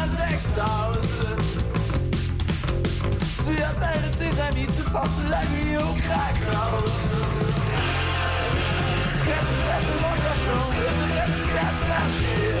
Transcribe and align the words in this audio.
sans 0.00 0.18
extase. 0.32 1.26
Tu 3.44 3.52
appelles 3.62 4.10
tes 4.18 4.34
amis, 4.40 4.66
tu 4.66 4.82
passes 4.90 5.20
la 5.28 5.42
nuit 5.46 5.76
au 5.76 5.92
crack 6.02 6.38
house. 6.52 7.08
Traite, 9.20 9.50
traite 9.62 9.92
mon 10.02 10.14
cochon, 10.24 10.62
traite, 10.70 11.32
jusqu'à 11.34 11.68
marcher. 11.88 12.52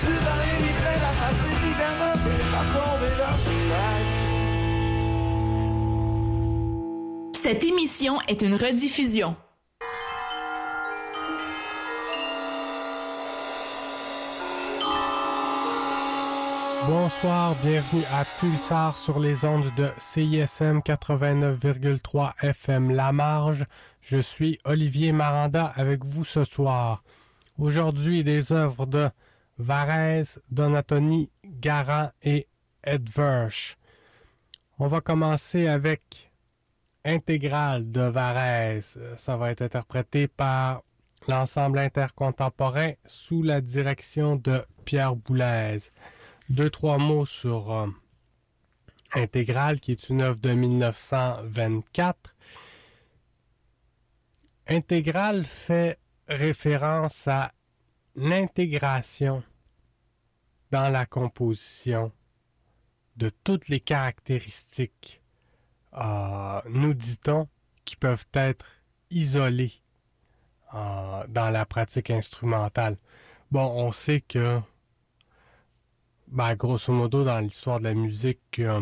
Tu 0.00 0.12
vas 0.12 0.38
les 0.44 0.74
la 1.00 1.12
face, 1.18 1.42
évidemment, 1.52 2.14
t'es 2.22 2.40
pas 2.52 2.66
tombé 2.74 3.10
dans 3.18 3.36
le 3.38 3.42
sac. 3.68 4.06
Cette 7.42 7.64
émission 7.64 8.14
est 8.26 8.40
une 8.42 8.54
rediffusion. 8.54 9.36
Bonsoir, 16.96 17.56
bienvenue 17.56 18.04
à 18.12 18.24
Pulsar 18.38 18.96
sur 18.96 19.18
les 19.18 19.44
ondes 19.44 19.74
de 19.76 19.88
CISM 19.98 20.78
89,3 20.78 22.34
FM 22.40 22.94
La 22.94 23.10
Marge. 23.10 23.66
Je 24.00 24.18
suis 24.18 24.60
Olivier 24.64 25.10
Maranda 25.10 25.72
avec 25.74 26.04
vous 26.04 26.24
ce 26.24 26.44
soir. 26.44 27.02
Aujourd'hui, 27.58 28.22
des 28.22 28.52
œuvres 28.52 28.86
de 28.86 29.10
Varese, 29.58 30.40
Donatoni, 30.52 31.32
Garant 31.44 32.12
et 32.22 32.46
Edversh. 32.84 33.76
On 34.78 34.86
va 34.86 35.00
commencer 35.00 35.66
avec 35.66 36.30
intégrale 37.04 37.90
de 37.90 38.02
Varese. 38.02 39.00
Ça 39.16 39.36
va 39.36 39.50
être 39.50 39.62
interprété 39.62 40.28
par 40.28 40.84
l'ensemble 41.26 41.80
intercontemporain 41.80 42.92
sous 43.04 43.42
la 43.42 43.60
direction 43.60 44.36
de 44.36 44.62
Pierre 44.84 45.16
Boulez. 45.16 45.90
Deux, 46.50 46.70
trois 46.70 46.98
mots 46.98 47.26
sur 47.26 47.72
euh, 47.72 47.86
Intégrale, 49.14 49.80
qui 49.80 49.92
est 49.92 50.08
une 50.08 50.22
œuvre 50.22 50.40
de 50.40 50.52
1924. 50.52 52.34
Intégrale 54.68 55.44
fait 55.44 55.98
référence 56.28 57.28
à 57.28 57.52
l'intégration 58.14 59.42
dans 60.70 60.88
la 60.88 61.06
composition 61.06 62.12
de 63.16 63.30
toutes 63.44 63.68
les 63.68 63.80
caractéristiques 63.80 65.22
euh, 65.96 66.60
nous 66.70 66.94
dit-on, 66.94 67.48
qui 67.84 67.96
peuvent 67.96 68.26
être 68.32 68.66
isolés 69.10 69.72
euh, 70.74 71.24
dans 71.28 71.50
la 71.50 71.64
pratique 71.66 72.10
instrumentale. 72.10 72.96
Bon, 73.52 73.72
on 73.76 73.92
sait 73.92 74.20
que, 74.20 74.60
ben, 76.34 76.54
grosso 76.56 76.92
modo, 76.92 77.24
dans 77.24 77.40
l'histoire 77.40 77.78
de 77.78 77.84
la 77.84 77.94
musique, 77.94 78.58
euh, 78.58 78.80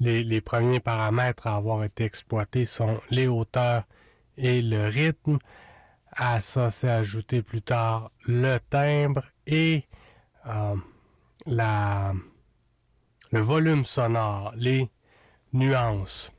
les, 0.00 0.40
premiers 0.40 0.80
paramètres 0.80 1.46
à 1.46 1.56
avoir 1.56 1.84
été 1.84 2.04
exploités 2.04 2.64
sont 2.64 3.00
les 3.10 3.26
hauteurs 3.26 3.84
et 4.36 4.60
le 4.60 4.88
rythme. 4.88 5.38
À 6.12 6.40
ça, 6.40 6.70
s'est 6.70 6.88
ajouté 6.88 7.42
plus 7.42 7.62
tard 7.62 8.10
le 8.26 8.58
timbre 8.58 9.24
et 9.46 9.84
la 11.46 12.12
le 13.32 13.40
volume 13.40 13.84
sonore, 13.84 14.52
les 14.56 14.90
nuances. 15.52 16.32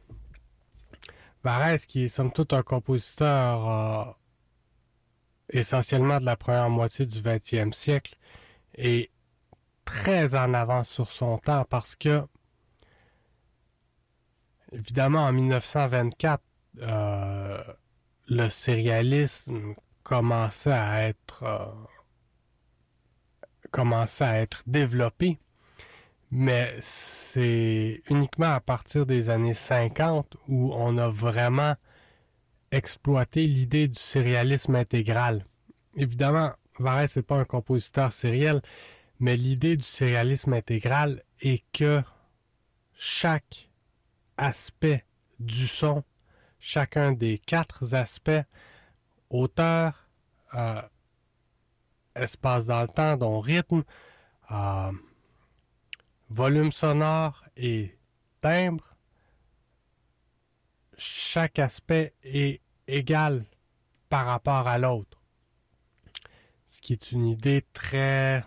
Varese, 1.44 1.86
qui 1.86 2.04
est 2.04 2.08
somme 2.08 2.32
toute 2.32 2.54
un 2.54 2.64
compositeur 2.64 3.70
euh, 3.70 4.12
essentiellement 5.50 6.20
de 6.20 6.26
la 6.26 6.36
première 6.36 6.70
moitié 6.70 7.06
du 7.06 7.20
20e 7.20 7.72
siècle, 7.72 8.16
est 8.76 9.12
très 9.86 10.36
en 10.36 10.54
avance 10.54 10.90
sur 10.90 11.10
son 11.10 11.38
temps 11.38 11.66
parce 11.70 11.96
que, 11.96 12.24
évidemment, 14.72 15.26
en 15.26 15.32
1924, 15.34 16.42
euh, 16.80 17.64
le 18.28 18.50
sérialisme 18.50 19.76
commençait 20.04 20.72
à 20.72 21.08
être 21.08 21.44
euh, 21.44 21.66
commençait 23.72 24.26
à 24.26 24.42
être 24.42 24.64
développé 24.68 25.38
mais 26.32 26.74
c'est 26.80 28.02
uniquement 28.10 28.54
à 28.54 28.62
partir 28.62 29.06
des 29.06 29.30
années 29.30 29.54
50 29.54 30.38
où 30.48 30.72
on 30.74 30.98
a 30.98 31.10
vraiment 31.10 31.76
exploité 32.72 33.44
l'idée 33.44 33.90
du 33.90 34.00
sérialisme 34.00 34.76
intégral. 34.76 35.46
Évidemment, 35.98 36.54
Varese 36.80 37.18
n'est 37.18 37.24
pas 37.24 37.38
un 37.38 37.46
compositeur 37.46 38.12
sériel, 38.12 38.62
mais 39.20 39.36
l'idée 39.36 39.78
du 39.78 39.84
sérialisme 39.84 40.54
intégral 40.54 41.24
est 41.40 41.64
que 41.72 42.02
chaque 42.94 43.70
aspect 44.38 45.06
du 45.40 45.68
son, 45.68 46.04
chacun 46.60 47.12
des 47.12 47.38
quatre 47.38 47.94
aspects, 47.94 48.46
hauteur, 49.30 50.08
euh, 50.54 50.82
espace 52.16 52.66
dans 52.66 52.82
le 52.82 52.88
temps, 52.88 53.18
dont 53.18 53.40
rythme, 53.40 53.84
euh, 54.52 54.92
volume 56.30 56.72
sonore 56.72 57.44
et 57.56 57.98
timbre, 58.42 58.96
chaque 60.98 61.60
aspect 61.60 62.14
est 62.24 62.62
égal 62.88 63.46
par 64.10 64.26
rapport 64.26 64.68
à 64.68 64.78
l'autre. 64.78 65.21
Ce 66.72 66.80
qui 66.80 66.94
est 66.94 67.12
une 67.12 67.28
idée 67.28 67.66
très 67.74 68.46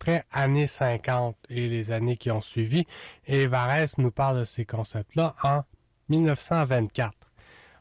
très 0.00 0.24
années 0.32 0.66
50 0.66 1.36
et 1.48 1.68
les 1.68 1.92
années 1.92 2.16
qui 2.16 2.32
ont 2.32 2.40
suivi. 2.40 2.86
Et 3.24 3.46
Varese 3.46 3.98
nous 3.98 4.10
parle 4.10 4.40
de 4.40 4.44
ces 4.44 4.64
concepts-là 4.64 5.36
en 5.44 5.62
1924. 6.08 7.14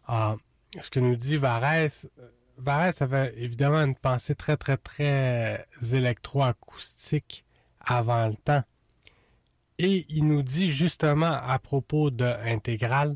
Euh, 0.09 0.36
ce 0.80 0.92
que 0.92 1.00
nous 1.00 1.16
dit 1.16 1.38
Varese, 1.38 2.12
Varese 2.58 3.02
avait 3.02 3.34
évidemment 3.38 3.82
une 3.82 3.96
pensée 3.96 4.36
très 4.36 4.56
très 4.56 4.78
très 4.78 5.66
électroacoustique 5.94 7.44
avant 7.80 8.28
le 8.28 8.36
temps. 8.36 8.64
Et 9.80 10.06
il 10.09 10.28
nous 10.28 10.44
dit 10.44 10.72
justement 10.72 11.34
à 11.34 11.58
propos 11.58 12.12
de 12.12 12.26
Intégral, 12.26 13.16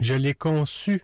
je 0.00 0.14
l'ai 0.14 0.34
conçu 0.34 1.02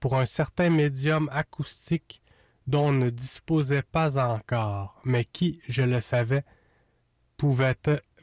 pour 0.00 0.16
un 0.16 0.24
certain 0.24 0.70
médium 0.70 1.28
acoustique 1.30 2.22
dont 2.66 2.88
on 2.88 2.92
ne 2.92 3.10
disposait 3.10 3.82
pas 3.82 4.18
encore, 4.18 5.00
mais 5.04 5.24
qui, 5.24 5.60
je 5.68 5.82
le 5.82 6.00
savais, 6.00 6.44
pouvait, 7.36 7.76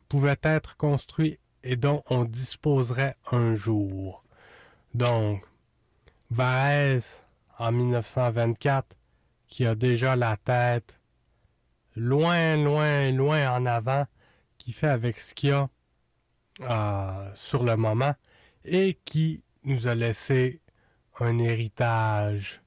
pouvait 0.09 0.39
être 0.43 0.77
construit 0.77 1.39
et 1.63 1.75
dont 1.75 2.03
on 2.09 2.25
disposerait 2.25 3.15
un 3.31 3.55
jour. 3.55 4.23
Donc, 4.93 5.45
Varese, 6.29 7.23
en 7.57 7.71
1924, 7.71 8.97
qui 9.47 9.65
a 9.65 9.75
déjà 9.75 10.15
la 10.15 10.35
tête 10.37 10.99
loin, 11.95 12.57
loin, 12.57 13.11
loin 13.11 13.51
en 13.51 13.65
avant, 13.65 14.05
qui 14.57 14.73
fait 14.73 14.87
avec 14.87 15.19
ce 15.19 15.33
qu'il 15.33 15.49
y 15.49 15.53
a 15.53 15.69
euh, 16.61 17.31
sur 17.35 17.63
le 17.63 17.75
moment 17.77 18.15
et 18.65 18.99
qui 19.05 19.43
nous 19.63 19.87
a 19.87 19.95
laissé 19.95 20.61
un 21.19 21.37
héritage 21.37 22.62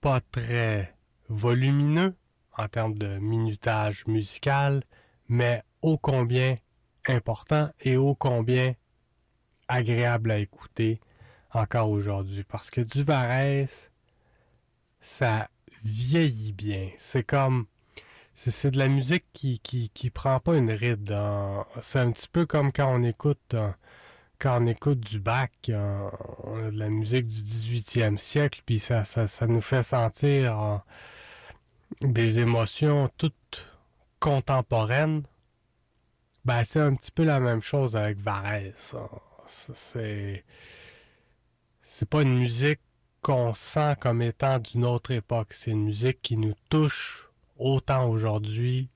pas 0.00 0.20
très 0.20 0.94
volumineux 1.28 2.14
en 2.56 2.68
termes 2.68 2.96
de 2.96 3.18
minutage 3.18 4.06
musical, 4.06 4.82
mais 5.28 5.62
ô 5.82 5.98
combien 5.98 6.56
important 7.06 7.70
et 7.80 7.96
ô 7.96 8.14
combien 8.14 8.74
agréable 9.68 10.30
à 10.30 10.38
écouter 10.38 11.00
encore 11.52 11.90
aujourd'hui. 11.90 12.44
Parce 12.44 12.70
que 12.70 12.80
du 12.80 13.02
Varese, 13.02 13.90
ça 15.00 15.48
vieillit 15.84 16.52
bien. 16.52 16.90
C'est 16.96 17.24
comme 17.24 17.66
c'est 18.32 18.70
de 18.70 18.78
la 18.78 18.88
musique 18.88 19.26
qui, 19.32 19.58
qui, 19.60 19.90
qui 19.90 20.10
prend 20.10 20.40
pas 20.40 20.56
une 20.56 20.70
ride. 20.70 21.14
C'est 21.82 21.98
un 21.98 22.10
petit 22.10 22.28
peu 22.28 22.46
comme 22.46 22.72
quand 22.72 22.90
on 22.90 23.02
écoute 23.02 23.54
quand 24.40 24.62
on 24.62 24.66
écoute 24.66 25.00
du 25.00 25.20
bac, 25.20 25.52
de 25.68 26.78
la 26.78 26.88
musique 26.88 27.26
du 27.26 27.42
18e 27.42 28.16
siècle, 28.16 28.62
puis 28.64 28.78
ça, 28.78 29.04
nous 29.46 29.60
fait 29.60 29.82
sentir 29.82 30.82
des 32.00 32.40
émotions 32.40 33.10
toutes 33.18 33.70
contemporaines. 34.18 35.22
Ben, 36.44 36.64
c'est 36.64 36.80
un 36.80 36.94
petit 36.94 37.12
peu 37.12 37.24
la 37.24 37.38
même 37.38 37.60
chose 37.60 37.96
avec 37.96 38.18
Varese. 38.18 38.96
C'est 39.46 40.44
c'est 41.82 42.08
pas 42.08 42.22
une 42.22 42.38
musique 42.38 42.80
qu'on 43.20 43.52
sent 43.52 43.96
comme 44.00 44.22
étant 44.22 44.58
d'une 44.58 44.86
autre 44.86 45.10
époque. 45.10 45.52
C'est 45.52 45.72
une 45.72 45.84
musique 45.84 46.22
qui 46.22 46.36
nous 46.36 46.54
touche 46.70 47.28
autant 47.58 48.08
aujourd'hui 48.08 48.88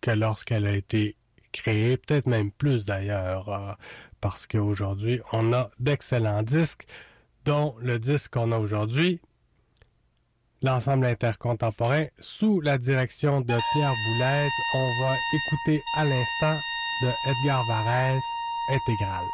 que 0.00 0.12
lorsqu'elle 0.12 0.66
a 0.66 0.74
été 0.74 1.17
créée, 1.52 1.96
peut-être 1.96 2.26
même 2.26 2.50
plus 2.50 2.84
d'ailleurs, 2.84 3.48
euh, 3.48 3.72
parce 4.20 4.46
qu'aujourd'hui, 4.46 5.20
on 5.32 5.52
a 5.52 5.70
d'excellents 5.78 6.42
disques, 6.42 6.86
dont 7.44 7.74
le 7.80 7.98
disque 7.98 8.32
qu'on 8.32 8.52
a 8.52 8.58
aujourd'hui, 8.58 9.20
l'ensemble 10.62 11.06
intercontemporain 11.06 12.06
sous 12.18 12.60
la 12.60 12.78
direction 12.78 13.40
de 13.40 13.56
Pierre 13.72 13.94
Boulez. 14.06 14.48
On 14.74 15.02
va 15.02 15.16
écouter 15.32 15.82
à 15.96 16.04
l'instant 16.04 16.58
de 17.02 17.10
Edgar 17.30 17.64
Varese 17.66 18.22
intégral. 18.70 19.24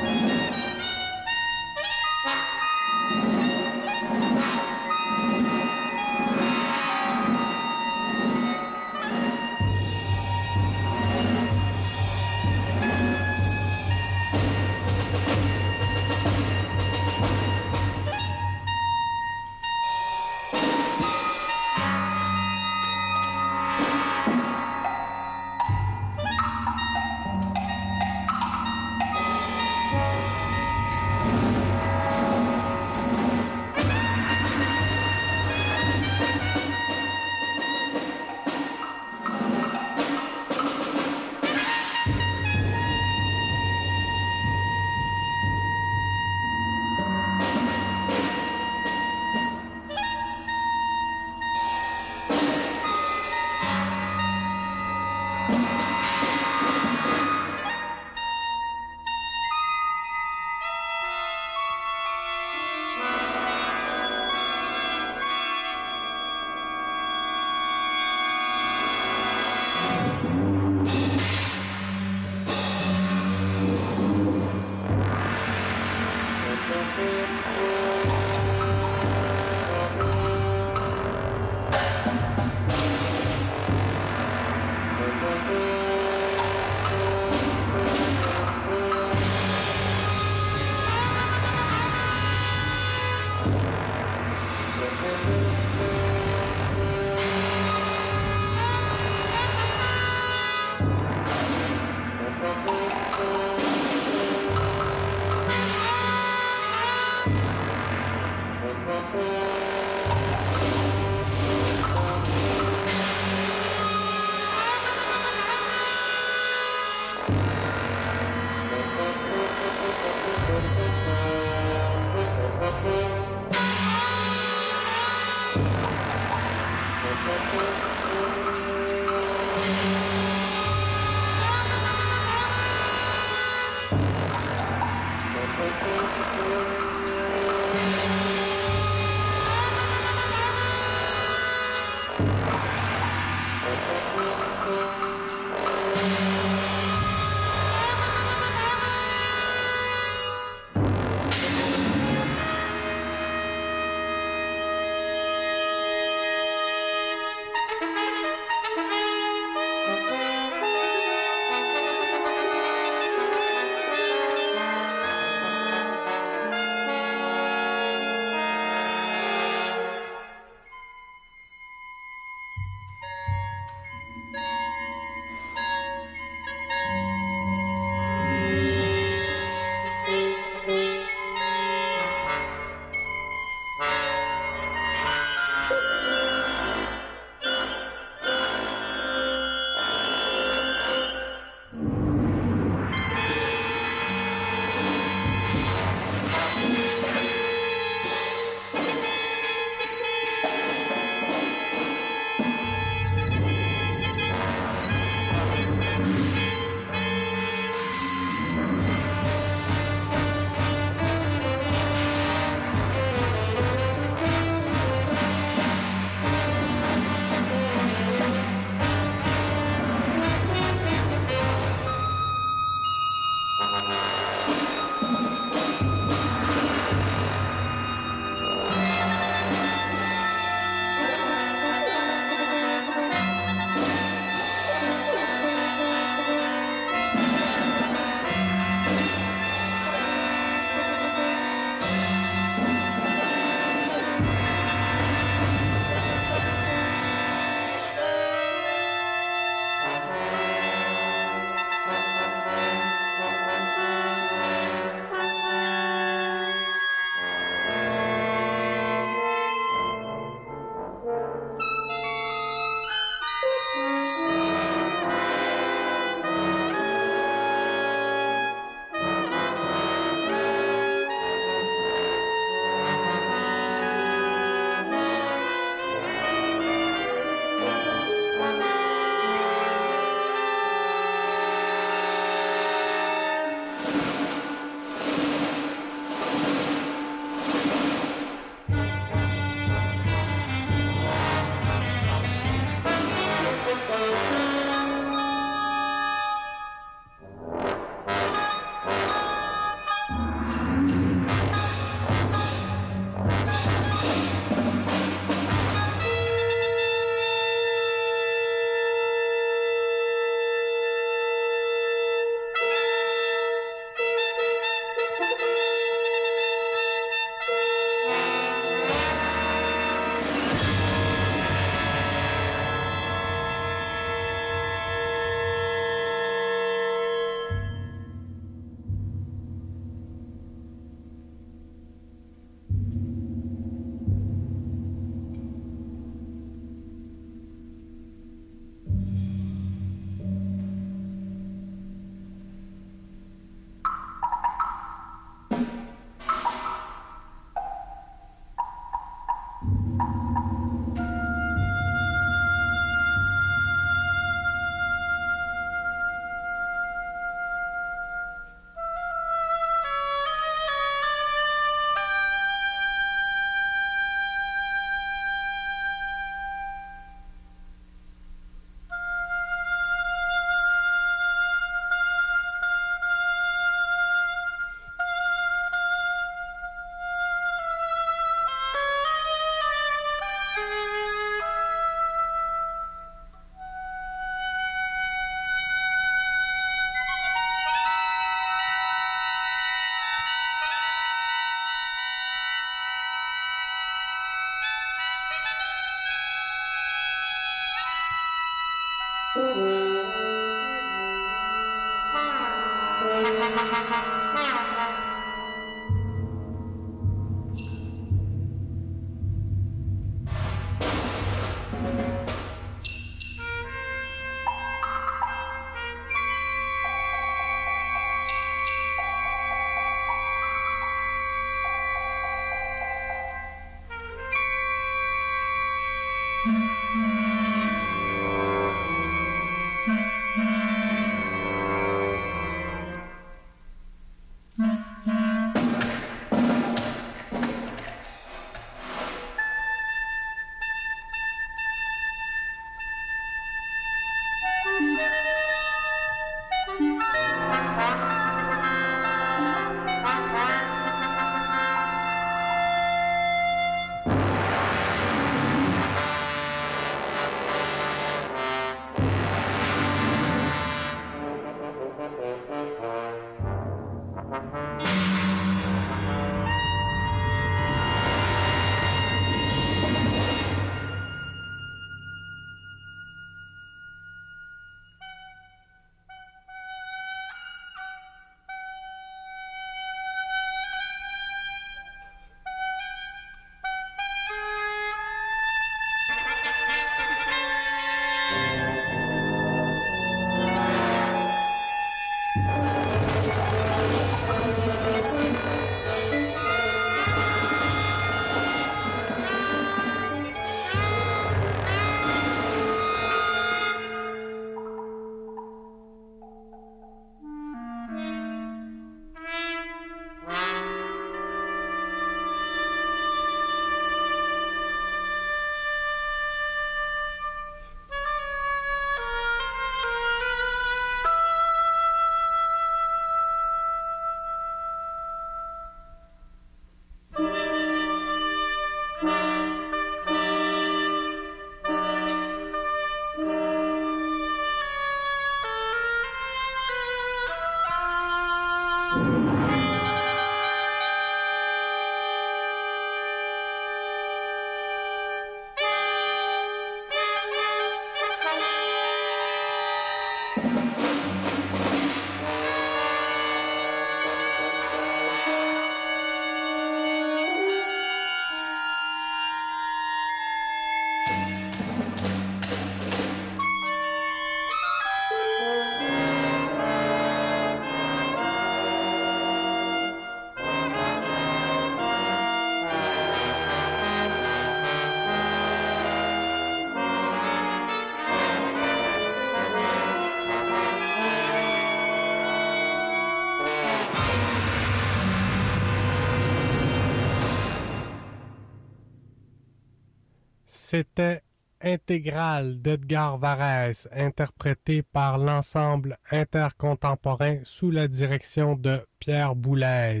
C'était 590.76 591.22
Intégral 591.62 592.60
d'Edgar 592.60 593.16
Varèse, 593.16 593.88
interprété 593.92 594.82
par 594.82 595.16
l'ensemble 595.16 595.96
intercontemporain 596.10 597.38
sous 597.44 597.70
la 597.70 597.88
direction 597.88 598.56
de 598.56 598.86
Pierre 598.98 599.34
Boulez. 599.34 600.00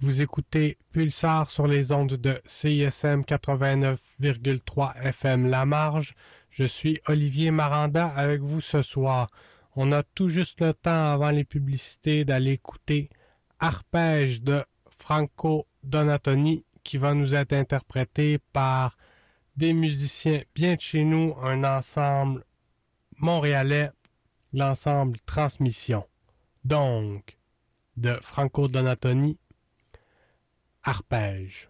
Vous 0.00 0.20
écoutez 0.20 0.76
Pulsar 0.92 1.48
sur 1.48 1.66
les 1.66 1.92
ondes 1.92 2.18
de 2.18 2.38
CISM 2.44 3.22
89,3 3.22 5.00
FM 5.02 5.46
La 5.46 5.64
Marge. 5.64 6.12
Je 6.50 6.64
suis 6.64 7.00
Olivier 7.06 7.50
Maranda 7.50 8.08
avec 8.08 8.42
vous 8.42 8.60
ce 8.60 8.82
soir. 8.82 9.30
On 9.76 9.92
a 9.92 10.02
tout 10.02 10.28
juste 10.28 10.60
le 10.60 10.74
temps 10.74 11.14
avant 11.14 11.30
les 11.30 11.44
publicités 11.44 12.26
d'aller 12.26 12.52
écouter 12.52 13.08
Arpège 13.60 14.42
de 14.42 14.62
Franco 14.90 15.66
Donatoni 15.82 16.66
qui 16.84 16.98
va 16.98 17.14
nous 17.14 17.34
être 17.34 17.54
interprété 17.54 18.38
par 18.52 18.98
des 19.56 19.72
musiciens 19.72 20.42
bien 20.54 20.74
de 20.74 20.80
chez 20.80 21.04
nous, 21.04 21.34
un 21.42 21.64
ensemble 21.64 22.44
montréalais, 23.18 23.90
l'ensemble 24.52 25.18
Transmission. 25.20 26.04
Donc, 26.64 27.38
de 27.96 28.18
Franco 28.22 28.68
Donatoni, 28.68 29.38
Arpège. 30.82 31.68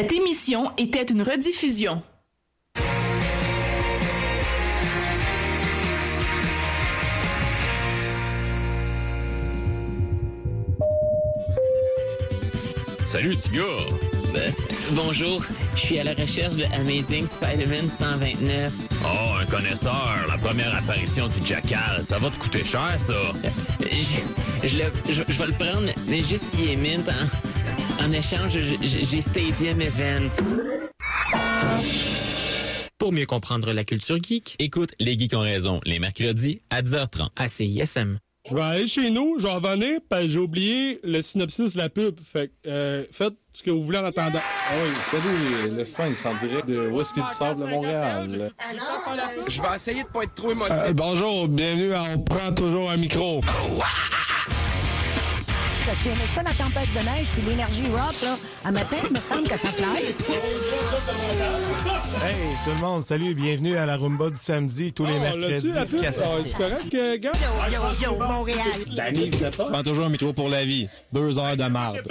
Cette 0.00 0.12
émission 0.12 0.72
était 0.78 1.02
une 1.02 1.20
rediffusion. 1.20 2.02
Salut, 13.04 13.36
petit 13.36 13.50
gars! 13.50 13.62
Ben, 14.32 14.54
bonjour, 14.92 15.44
je 15.74 15.80
suis 15.80 15.98
à 15.98 16.04
la 16.04 16.14
recherche 16.14 16.54
de 16.54 16.64
Amazing 16.76 17.26
Spider-Man 17.26 17.90
129. 17.90 18.72
Oh, 19.04 19.06
un 19.38 19.44
connaisseur, 19.44 20.24
la 20.26 20.38
première 20.38 20.74
apparition 20.74 21.28
du 21.28 21.44
Jackal, 21.44 22.02
ça 22.02 22.18
va 22.18 22.30
te 22.30 22.36
coûter 22.36 22.64
cher, 22.64 22.94
ça? 22.96 23.12
Je, 23.80 24.66
je, 24.66 24.76
le, 24.76 24.84
je, 25.10 25.22
je 25.28 25.38
vais 25.38 25.46
le 25.46 25.52
prendre, 25.52 25.88
mais 26.08 26.18
juste 26.18 26.44
s'il 26.44 26.70
est 26.70 26.76
mint. 26.76 27.06
En, 27.08 27.39
en 28.00 28.12
échange, 28.12 28.58
j'ai 28.82 29.20
Stadium 29.20 29.80
Events. 29.80 30.56
Pour 32.98 33.12
mieux 33.12 33.26
comprendre 33.26 33.72
la 33.72 33.84
culture 33.84 34.18
geek, 34.22 34.56
Écoute, 34.58 34.94
les 34.98 35.18
geeks 35.18 35.34
ont 35.34 35.40
raison, 35.40 35.80
les 35.84 35.98
mercredis 35.98 36.60
à 36.70 36.82
10h30. 36.82 37.28
à 37.36 37.48
CISM. 37.48 38.18
Je 38.48 38.54
vais 38.54 38.62
aller 38.62 38.86
chez 38.86 39.10
nous, 39.10 39.38
je 39.38 39.46
vais 39.46 39.52
revenir, 39.52 40.00
parce 40.08 40.22
que 40.22 40.28
j'ai 40.28 40.38
oublié 40.38 40.98
le 41.04 41.20
synopsis 41.20 41.74
de 41.74 41.78
la 41.78 41.90
pub. 41.90 42.18
Fait 42.20 42.48
que, 42.48 42.68
euh, 42.68 43.04
faites 43.12 43.34
ce 43.52 43.62
que 43.62 43.70
vous 43.70 43.82
voulez 43.82 43.98
en 43.98 44.04
attendant. 44.06 44.38
Ah 44.40 44.72
oui, 44.82 44.90
salut, 45.02 45.76
le 45.76 45.84
Sphinx 45.84 46.24
en 46.24 46.34
direct 46.36 46.66
de 46.66 46.88
Whisky 46.88 47.20
du 47.20 47.28
Sable 47.28 47.60
de 47.60 47.66
Montréal? 47.66 48.50
Je 49.46 49.60
vais 49.60 49.76
essayer 49.76 50.02
de 50.04 50.08
pas 50.08 50.22
être 50.22 50.34
trop 50.34 50.52
émotif. 50.52 50.72
Euh, 50.74 50.92
bonjour, 50.94 51.48
bienvenue 51.48 51.92
à 51.92 52.02
On 52.14 52.18
prend 52.18 52.52
toujours 52.52 52.90
un 52.90 52.96
micro. 52.96 53.42
T'as-tu 55.90 56.08
aimé 56.10 56.20
ça, 56.24 56.40
la 56.44 56.52
tempête 56.52 56.86
de 56.94 57.00
neige 57.00 57.26
puis 57.32 57.42
l'énergie 57.50 57.82
rock, 57.90 58.14
là? 58.22 58.36
À 58.64 58.70
matin, 58.70 58.94
il 59.08 59.12
me 59.12 59.18
semble 59.18 59.48
que 59.48 59.58
ça 59.58 59.72
fly. 59.72 60.04
Hey, 62.24 62.36
tout 62.64 62.70
le 62.70 62.76
monde, 62.80 63.02
salut, 63.02 63.34
bienvenue 63.34 63.76
à 63.76 63.86
la 63.86 63.96
Rumba 63.96 64.30
du 64.30 64.36
samedi, 64.36 64.92
tous 64.92 65.04
les 65.06 65.14
Oh, 65.16 65.20
mercredis. 65.20 65.48
là-dessus, 65.48 65.72
la 65.74 65.86
pub? 65.86 66.00
4 66.00 66.22
à 66.22 66.26
Ah, 66.26 66.28
6. 66.44 66.48
c'est 66.50 66.56
correct, 66.56 66.94
euh, 66.94 67.18
gars? 67.18 67.32
Yo, 67.72 67.80
yo, 68.04 68.16
Montréal. 68.22 69.50
Prends 69.58 69.82
toujours 69.82 70.04
un 70.04 70.10
métro 70.10 70.32
pour 70.32 70.48
la 70.48 70.64
vie. 70.64 70.88
Deux 71.12 71.36
heures 71.40 71.56
de 71.56 71.64
marde. 71.64 72.00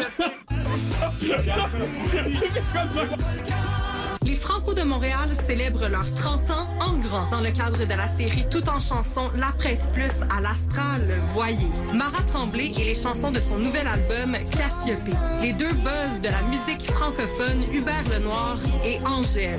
Les 4.30 4.36
Franco 4.36 4.76
de 4.76 4.84
Montréal 4.84 5.32
célèbrent 5.48 5.88
leurs 5.88 6.14
30 6.14 6.52
ans 6.52 6.68
en 6.80 7.00
grand 7.00 7.28
dans 7.32 7.42
le 7.42 7.50
cadre 7.50 7.84
de 7.84 7.94
la 7.96 8.06
série 8.06 8.46
Tout 8.52 8.70
en 8.70 8.80
chanson 8.80 9.32
La 9.36 9.52
Presse 9.58 9.88
Plus 9.92 10.12
à 10.30 10.40
l'Astral 10.40 11.02
Voyer. 11.34 11.66
Mara 11.96 12.22
Tremblay 12.28 12.72
et 12.80 12.84
les 12.84 12.94
chansons 12.94 13.32
de 13.32 13.40
son 13.40 13.58
nouvel 13.58 13.88
album 13.88 14.34
Cassiope. 14.34 15.18
Les 15.42 15.54
deux 15.54 15.74
buzz 15.74 16.22
de 16.22 16.30
la 16.30 16.44
musique 16.44 16.92
francophone 16.92 17.64
Hubert 17.74 18.08
Lenoir 18.08 18.56
et 18.86 19.00
Angèle. 19.04 19.58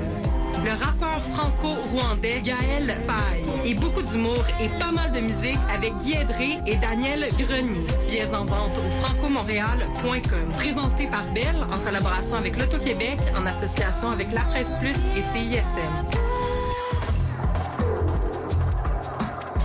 Le 0.63 0.71
rappeur 0.71 1.21
franco-rwandais 1.33 2.41
Gaël 2.41 2.97
Paille. 3.07 3.43
Et 3.65 3.73
beaucoup 3.73 4.01
d'humour 4.01 4.43
et 4.59 4.69
pas 4.79 4.91
mal 4.91 5.11
de 5.11 5.19
musique 5.19 5.59
avec 5.73 5.93
Guy 5.97 6.13
Edré 6.13 6.57
et 6.67 6.75
Daniel 6.75 7.25
Grenier. 7.37 7.85
Pièces 8.07 8.33
en 8.33 8.45
vente 8.45 8.77
au 8.77 8.89
francomontréal.com. 9.01 10.51
Présenté 10.57 11.07
par 11.07 11.25
Belle 11.33 11.65
en 11.71 11.79
collaboration 11.83 12.37
avec 12.37 12.57
l'Auto-Québec 12.57 13.17
en 13.35 13.45
association 13.45 14.11
avec 14.11 14.31
La 14.33 14.41
Presse 14.41 14.73
Plus 14.79 14.95
et 15.15 15.21
CISM. 15.21 16.21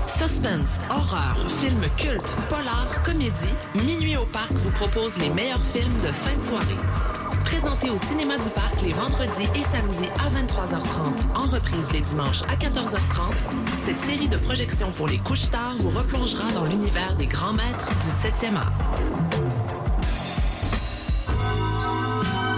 Suspense, 0.07 0.79
horreur, 0.90 1.37
film 1.61 1.81
culte, 1.96 2.37
polar, 2.49 3.03
comédie, 3.05 3.55
Minuit 3.75 4.16
au 4.16 4.25
Parc 4.27 4.53
vous 4.53 4.70
propose 4.70 5.18
les 5.18 5.29
meilleurs 5.31 5.62
films 5.64 5.94
de 5.94 6.12
fin 6.12 6.37
de 6.37 6.40
soirée. 6.40 7.26
Présenté 7.47 7.91
au 7.91 7.97
Cinéma 7.97 8.37
du 8.39 8.51
Parc 8.51 8.83
les 8.83 8.93
vendredis 8.93 9.49
et 9.55 9.63
samedis 9.63 10.09
à 10.19 10.29
23h30, 10.35 11.37
en 11.37 11.45
reprise 11.45 11.93
les 11.93 12.01
dimanches 12.01 12.43
à 12.43 12.57
14h30, 12.57 13.35
cette 13.79 14.01
série 14.01 14.27
de 14.27 14.37
projections 14.37 14.91
pour 14.91 15.07
les 15.07 15.19
couches 15.19 15.49
tard 15.51 15.75
vous 15.79 15.97
replongera 15.97 16.51
dans 16.51 16.65
l'univers 16.65 17.15
des 17.15 17.27
grands 17.27 17.53
maîtres 17.53 17.89
du 17.89 18.47
7e 18.47 18.57
art. 18.57 18.73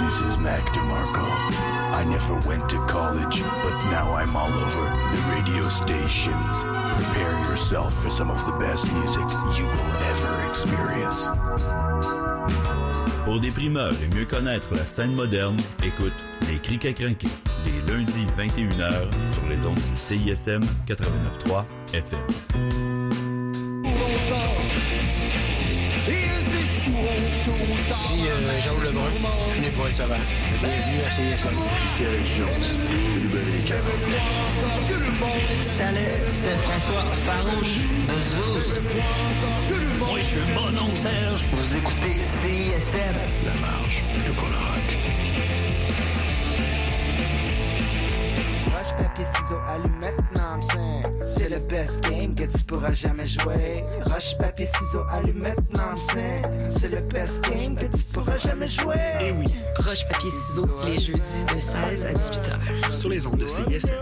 This 0.01 0.23
is 0.23 0.39
Mac 0.39 0.65
DeMarco. 0.73 1.21
I 1.93 2.05
never 2.09 2.35
went 2.49 2.67
to 2.71 2.79
college, 2.87 3.43
but 3.63 3.91
now 3.91 4.15
I'm 4.15 4.35
all 4.35 4.49
over 4.49 4.91
the 5.11 5.21
radio 5.35 5.69
stations. 5.69 6.65
Prepare 6.97 7.39
yourself 7.51 7.93
for 7.93 8.09
some 8.09 8.31
of 8.31 8.43
the 8.47 8.53
best 8.59 8.91
music 8.95 9.29
you 9.59 9.67
will 9.67 9.97
ever 10.09 10.49
experience. 10.49 11.29
Pour 13.29 13.39
des 13.39 13.51
primeurs 13.51 13.93
et 14.03 14.17
mieux 14.17 14.25
connaître 14.25 14.73
la 14.73 14.87
scène 14.87 15.15
moderne, 15.15 15.59
écoute 15.85 16.15
Les 16.49 16.59
Crics 16.61 16.87
à 16.87 16.95
crinquer, 16.95 17.29
les 17.67 17.93
lundis 17.93 18.25
21h 18.39 19.03
sur 19.31 19.47
les 19.51 19.67
ondes 19.67 19.75
du 19.75 19.97
CISM 19.97 20.63
89.3 20.87 21.65
FM. 21.93 22.21
Ici 27.91 28.29
euh, 28.29 28.61
Jean 28.61 28.79
Lebrun, 28.83 29.03
je 29.47 29.53
suis 29.53 29.61
né 29.63 29.71
pour 29.71 29.87
être 29.87 29.95
sauvage. 29.95 30.21
Bienvenue 30.61 31.01
à 31.07 31.11
CISM. 31.11 31.57
Ici 31.85 32.05
Alex 32.05 32.35
Jones, 32.35 32.49
du 33.23 33.29
les 33.39 33.63
Salut, 35.63 35.99
c'est 36.35 36.59
François 36.59 37.05
Farouche 37.13 37.79
de 37.79 38.15
Zouz. 38.15 38.75
Moi, 39.99 40.19
je 40.19 40.23
suis 40.23 40.41
mon 40.55 40.83
oncle 40.83 40.97
Serge. 40.97 41.45
Vous 41.51 41.77
écoutez 41.77 42.21
CISM. 42.21 43.15
La 43.47 43.55
marge 43.55 44.05
de 44.27 44.33
Colorac. 44.33 44.99
Roche, 48.67 48.97
papier, 48.99 49.25
ciseaux, 49.25 49.61
allumette, 49.67 50.21
non, 50.35 50.61
C'est 51.23 51.49
le 51.49 51.59
best 51.69 52.03
game 52.03 52.35
que 52.35 52.45
tu 52.45 52.65
pourras 52.65 52.93
jamais 52.93 53.27
jouer. 53.27 53.85
Roche, 54.05 54.37
papier, 54.39 54.67
ciseaux, 54.67 55.05
allumette, 55.11 55.73
non, 55.73 55.97
best 57.19 57.43
game 57.43 57.75
que 57.75 57.87
tu 57.87 58.05
pourras 58.13 58.39
jamais 58.39 58.69
jouer. 58.69 58.95
Eh 59.21 59.33
oui. 59.33 59.47
Roche, 59.79 60.07
papier, 60.09 60.31
ciseaux, 60.31 60.69
les 60.87 61.01
jeudis 61.01 61.45
de 61.55 61.61
16 61.61 62.07
à 62.07 62.13
18 62.13 62.51
h. 62.51 62.93
Sur 62.93 63.09
les 63.09 63.27
ondes 63.27 63.39
de 63.39 63.47
CISM. 63.47 63.93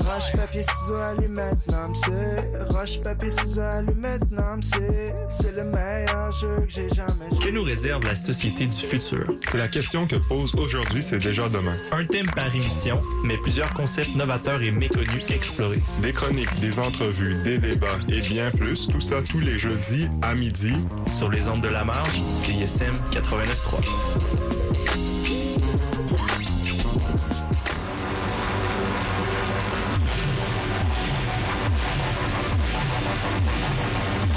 Roche, 0.00 0.32
papier, 0.36 0.62
ciseaux, 0.62 0.94
allumette, 0.94 1.58
non, 1.70 1.94
c'est. 1.94 2.74
Roche, 2.74 3.00
papier, 3.02 3.30
ciseaux, 3.30 3.60
allumette, 3.60 4.30
non, 4.30 4.60
c'est. 4.62 5.14
C'est 5.28 5.56
le 5.56 5.64
meilleur 5.64 6.32
jeu 6.32 6.56
que 6.66 6.70
j'ai 6.70 6.88
jamais 6.94 7.28
joué. 7.30 7.38
Que 7.38 7.50
nous 7.50 7.62
réserve 7.62 8.04
la 8.04 8.14
société 8.14 8.66
du 8.66 8.76
futur? 8.76 9.24
C'est 9.50 9.58
la 9.58 9.68
question 9.68 10.06
que 10.06 10.16
pose 10.16 10.54
aujourd'hui, 10.54 11.02
c'est 11.02 11.18
déjà 11.18 11.48
demain. 11.48 11.76
Un 11.92 12.06
thème 12.06 12.30
par 12.34 12.54
émission, 12.54 13.00
mais 13.24 13.36
plusieurs 13.38 13.72
concepts 13.74 14.14
novateurs 14.16 14.62
et 14.62 14.70
méconnus 14.70 15.30
explorés. 15.30 15.82
Des 16.02 16.12
chroniques, 16.12 16.60
des 16.60 16.78
entrevues, 16.78 17.34
des 17.44 17.58
débats 17.58 17.86
et 18.08 18.20
bien 18.20 18.50
plus, 18.50 18.88
tout 18.88 19.00
ça 19.00 19.16
tous 19.22 19.40
les 19.40 19.58
jeudis 19.58 20.08
à 20.22 20.34
midi. 20.34 20.72
Sur 21.10 21.30
les 21.30 21.48
ondes 21.48 21.60
de 21.60 21.68
la 21.68 21.84
marge, 21.84 22.22
CISM 22.32 22.94
89.3. 23.12 24.94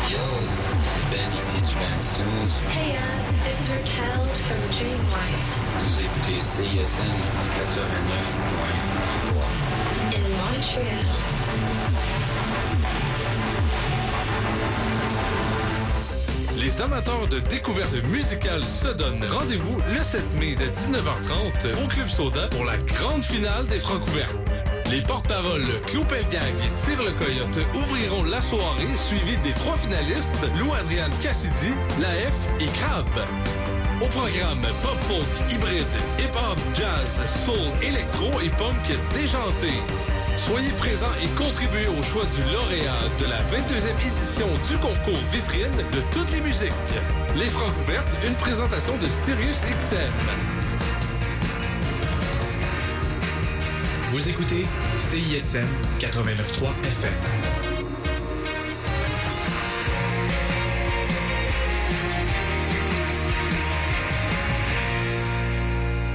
Yo, 0.10 0.18
c'est 0.84 1.02
Ben 1.10 1.34
ici 1.36 1.58
du 1.58 1.76
Ben 1.76 2.02
Suze. 2.02 2.62
Hey, 2.70 2.96
uh, 2.96 3.44
this 3.44 3.60
is 3.62 3.72
Raquel 3.72 4.26
from 4.34 4.62
Dream 4.72 5.00
Wife 5.12 5.66
Vous 5.78 6.02
écoutez 6.02 6.40
CISM 6.40 7.04
Les 16.78 16.84
amateurs 16.84 17.28
de 17.28 17.40
découverte 17.40 17.96
musicale 18.04 18.64
se 18.64 18.90
donnent 18.90 19.26
rendez-vous 19.28 19.78
le 19.90 19.98
7 19.98 20.38
mai 20.40 20.56
de 20.56 20.66
19h30 20.66 21.84
au 21.84 21.88
Club 21.88 22.08
Soda 22.08 22.48
pour 22.50 22.66
la 22.66 22.78
grande 22.78 23.24
finale 23.24 23.66
des 23.66 23.80
Francs 23.80 24.06
ouvertes. 24.08 24.38
Les 24.92 25.02
porte-paroles 25.02 25.66
Claude 25.88 26.08
Pelgag 26.08 26.54
et 26.64 26.74
Tire 26.76 27.02
le 27.02 27.14
Coyote 27.14 27.66
ouvriront 27.74 28.26
la 28.26 28.40
soirée 28.40 28.96
suivis 28.96 29.38
des 29.38 29.54
trois 29.54 29.76
finalistes 29.76 30.48
Lou-Adriane 30.60 31.12
Cassidy, 31.20 31.74
La 32.00 32.10
F 32.10 32.48
et 32.60 32.68
Crab. 32.78 33.10
Au 34.00 34.08
programme 34.10 34.62
pop 34.84 34.98
folk 35.10 35.52
hybride, 35.52 35.88
hip-hop, 36.20 36.60
jazz, 36.76 37.24
soul, 37.26 37.58
électro 37.82 38.40
et 38.40 38.50
punk 38.50 38.96
déjanté. 39.16 39.72
Soyez 40.38 40.70
présents 40.78 41.14
et 41.22 41.28
contribuez 41.36 41.88
au 41.88 42.02
choix 42.04 42.24
du 42.26 42.42
lauréat 42.54 42.94
de 43.20 43.26
la 43.26 43.42
22e 43.44 44.00
édition 44.08 44.48
du 44.70 44.78
concours 44.78 45.20
vitrine 45.32 45.76
de 45.92 46.02
toutes 46.14 46.32
les 46.32 46.42
musiques. 46.42 46.72
Les 47.36 47.50
francs 47.50 47.74
ouvertes, 47.82 48.16
une 48.26 48.36
présentation 48.36 48.98
de 48.98 49.08
Sirius 49.10 49.66
XM. 49.66 49.98
Vous 54.12 54.30
écoutez 54.30 54.66
CISM 55.00 55.68
89.3 56.00 56.70
FM. 56.88 57.12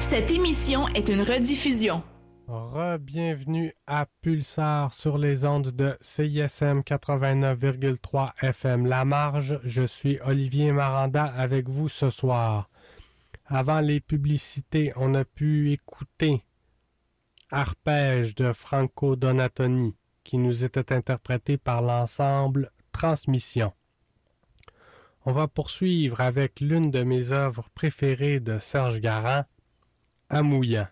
Cette 0.01 0.31
émission 0.31 0.89
est 0.95 1.09
une 1.09 1.23
rediffusion. 1.23 2.03
Re-bienvenue 2.49 3.73
à 3.87 4.07
Pulsar 4.21 4.93
sur 4.93 5.17
les 5.17 5.45
ondes 5.45 5.71
de 5.71 5.97
CISM 6.01 6.81
89,3 6.81 8.33
FM. 8.43 8.87
La 8.87 9.05
marge, 9.05 9.61
je 9.63 9.85
suis 9.85 10.19
Olivier 10.25 10.73
Maranda 10.73 11.25
avec 11.25 11.69
vous 11.69 11.89
ce 11.89 12.11
soir. 12.11 12.69
Avant 13.47 13.81
les 13.81 14.01
publicités, 14.01 14.93
on 14.97 15.15
a 15.15 15.25
pu 15.25 15.73
écouter 15.73 16.45
Arpège 17.51 18.35
de 18.35 18.53
Franco 18.53 19.15
Donatoni 19.15 19.95
qui 20.25 20.39
nous 20.39 20.65
était 20.65 20.93
interprété 20.93 21.59
par 21.59 21.81
l'ensemble 21.81 22.71
Transmission. 22.91 23.73
On 25.25 25.33
va 25.33 25.47
poursuivre 25.47 26.21
avec 26.21 26.61
l'une 26.61 26.91
de 26.91 27.05
mes 27.05 27.31
œuvres 27.31 27.71
préférées 27.71 28.41
de 28.41 28.59
Serge 28.59 29.01
Garand, 29.01 29.45
Amouillant. 30.29 30.89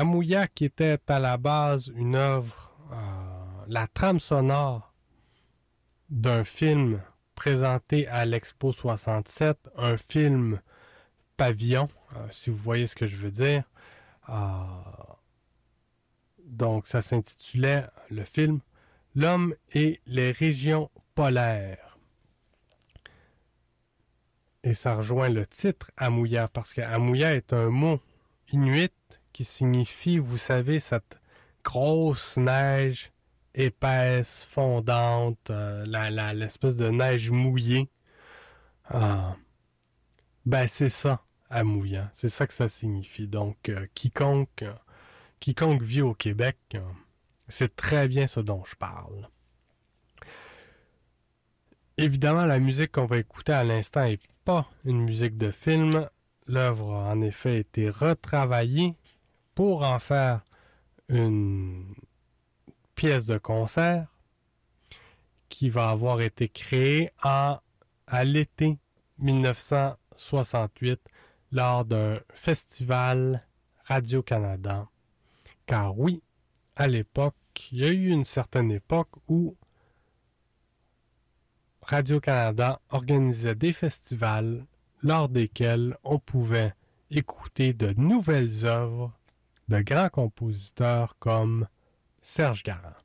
Amouillat, 0.00 0.48
qui 0.48 0.64
était 0.64 0.98
à 1.08 1.18
la 1.18 1.36
base 1.36 1.92
une 1.94 2.14
œuvre, 2.14 2.72
euh, 2.90 2.96
la 3.68 3.86
trame 3.86 4.18
sonore 4.18 4.94
d'un 6.08 6.42
film 6.42 7.02
présenté 7.34 8.08
à 8.08 8.24
l'Expo 8.24 8.72
67, 8.72 9.58
un 9.76 9.98
film 9.98 10.62
pavillon, 11.36 11.90
euh, 12.16 12.26
si 12.30 12.48
vous 12.48 12.56
voyez 12.56 12.86
ce 12.86 12.96
que 12.96 13.04
je 13.04 13.16
veux 13.16 13.30
dire. 13.30 13.64
Euh, 14.30 14.32
donc, 16.46 16.86
ça 16.86 17.02
s'intitulait 17.02 17.84
le 18.10 18.24
film 18.24 18.60
L'homme 19.14 19.54
et 19.74 20.00
les 20.06 20.30
régions 20.30 20.90
polaires. 21.14 21.98
Et 24.62 24.72
ça 24.72 24.94
rejoint 24.94 25.28
le 25.28 25.46
titre 25.46 25.90
Amouya, 25.98 26.48
parce 26.48 26.72
que 26.72 26.80
Amouya 26.80 27.34
est 27.34 27.52
un 27.52 27.68
mot 27.68 28.00
inuit 28.50 28.94
qui 29.32 29.44
signifie, 29.44 30.18
vous 30.18 30.38
savez, 30.38 30.78
cette 30.80 31.20
grosse 31.64 32.36
neige 32.36 33.12
épaisse, 33.54 34.44
fondante, 34.44 35.50
euh, 35.50 35.84
la, 35.86 36.34
l'espèce 36.34 36.76
de 36.76 36.88
neige 36.88 37.30
mouillée. 37.30 37.88
Ah. 38.84 39.36
Ben, 40.46 40.66
c'est 40.66 40.88
ça, 40.88 41.24
à 41.48 41.64
mouillant. 41.64 42.08
C'est 42.12 42.28
ça 42.28 42.46
que 42.46 42.54
ça 42.54 42.68
signifie. 42.68 43.28
Donc, 43.28 43.68
euh, 43.68 43.86
quiconque, 43.94 44.62
euh, 44.62 44.74
quiconque 45.38 45.82
vit 45.82 46.02
au 46.02 46.14
Québec, 46.14 46.56
c'est 47.48 47.76
très 47.76 48.08
bien 48.08 48.26
ce 48.26 48.40
dont 48.40 48.64
je 48.64 48.76
parle. 48.76 49.28
Évidemment, 51.96 52.46
la 52.46 52.58
musique 52.58 52.92
qu'on 52.92 53.04
va 53.04 53.18
écouter 53.18 53.52
à 53.52 53.64
l'instant 53.64 54.04
n'est 54.04 54.18
pas 54.44 54.66
une 54.84 55.02
musique 55.02 55.36
de 55.36 55.50
film. 55.50 56.08
L'œuvre 56.46 56.94
a 56.94 57.10
en 57.10 57.20
effet 57.20 57.58
été 57.58 57.90
retravaillée 57.90 58.96
pour 59.60 59.82
en 59.82 59.98
faire 59.98 60.40
une 61.10 61.94
pièce 62.94 63.26
de 63.26 63.36
concert 63.36 64.06
qui 65.50 65.68
va 65.68 65.90
avoir 65.90 66.22
été 66.22 66.48
créée 66.48 67.10
à 67.20 67.60
l'été 68.24 68.78
1968 69.18 70.98
lors 71.52 71.84
d'un 71.84 72.20
festival 72.32 73.46
Radio-Canada. 73.84 74.88
Car 75.66 75.98
oui, 75.98 76.22
à 76.74 76.86
l'époque, 76.86 77.36
il 77.70 77.80
y 77.80 77.84
a 77.84 77.88
eu 77.88 78.06
une 78.06 78.24
certaine 78.24 78.72
époque 78.72 79.10
où 79.28 79.58
Radio-Canada 81.82 82.80
organisait 82.88 83.56
des 83.56 83.74
festivals 83.74 84.64
lors 85.02 85.28
desquels 85.28 85.98
on 86.02 86.18
pouvait 86.18 86.72
écouter 87.10 87.74
de 87.74 87.92
nouvelles 87.98 88.64
œuvres 88.64 89.12
de 89.70 89.80
grands 89.82 90.08
compositeurs 90.08 91.16
comme 91.18 91.68
Serge 92.22 92.64
Garand. 92.64 92.96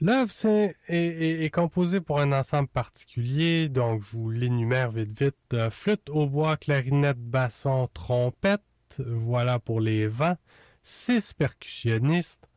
L'œuvre 0.00 0.30
est, 0.88 1.54
composée 1.54 2.02
pour 2.02 2.20
un 2.20 2.32
ensemble 2.32 2.68
particulier, 2.68 3.70
donc 3.70 4.02
je 4.02 4.10
vous 4.10 4.30
l'énumère 4.30 4.90
vite 4.90 5.18
vite. 5.18 5.54
Euh, 5.54 5.70
flûte, 5.70 6.10
hautbois, 6.10 6.58
clarinette, 6.58 7.18
basson, 7.18 7.88
trompette, 7.94 8.60
voilà 8.98 9.58
pour 9.58 9.80
les 9.80 10.06
vents. 10.06 10.36
Six 10.82 11.32
percussionnistes, 11.32 12.50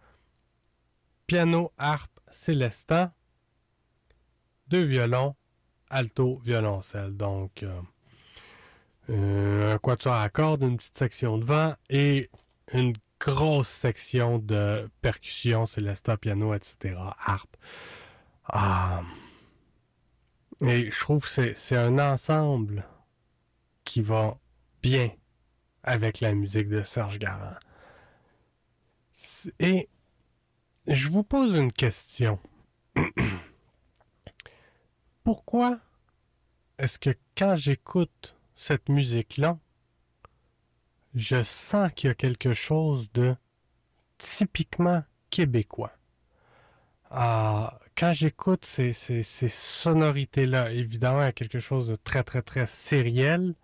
piano, 1.28 1.72
harpe, 1.78 2.20
célestin, 2.30 3.14
deux 4.68 4.84
violons, 4.84 5.36
alto, 5.90 6.40
violoncelle. 6.44 7.14
Donc, 7.14 7.64
euh, 7.64 7.82
euh, 9.10 9.74
un 9.74 9.78
quatuor 9.80 10.14
à 10.14 10.30
cordes, 10.30 10.64
une 10.64 10.78
petite 10.78 10.98
section 10.98 11.38
de 11.38 11.46
vent 11.46 11.76
et 11.90 12.30
une 12.74 12.94
grosse 13.20 13.68
section 13.68 14.40
de 14.40 14.90
percussion, 15.02 15.66
célesta, 15.66 16.18
piano, 16.18 16.54
etc., 16.54 16.96
harpe. 17.20 17.58
Ah. 18.46 19.02
Et 20.62 20.92
je 20.92 21.00
trouve 21.00 21.24
que 21.24 21.54
c'est 21.54 21.76
un 21.76 22.00
ensemble 22.00 22.86
qui 23.84 24.02
va 24.02 24.38
bien 24.82 25.10
avec 25.84 26.20
la 26.20 26.34
musique 26.34 26.70
de 26.70 26.84
Serge 26.84 27.20
Garand. 27.20 27.56
Et 29.60 29.88
je 30.88 31.08
vous 31.08 31.24
pose 31.24 31.56
une 31.56 31.72
question. 31.72 32.40
Pourquoi 35.24 35.80
est-ce 36.78 37.00
que 37.00 37.12
quand 37.38 37.56
j'écoute 37.56 38.36
cette 38.60 38.90
musique-là, 38.90 39.58
je 41.16 41.42
sens 41.44 41.94
qu'il 41.96 42.10
y 42.10 42.12
a 42.12 42.14
quelque 42.14 42.54
chose 42.54 43.10
de 43.14 43.38
typiquement 44.18 45.02
québécois. 45.30 45.94
Ah, 47.10 47.80
quand 47.96 48.12
j'écoute 48.12 48.66
ces, 48.66 48.92
sonorités-là, 48.94 50.74
évidemment, 50.74 51.22
il 51.22 51.26
y 51.26 51.30
a 51.30 51.32
quelque 51.32 51.60
chose 51.62 51.88
de 51.88 51.96
très, 51.96 52.22
très, 52.24 52.42
très 52.42 52.68
sériel. 52.68 53.56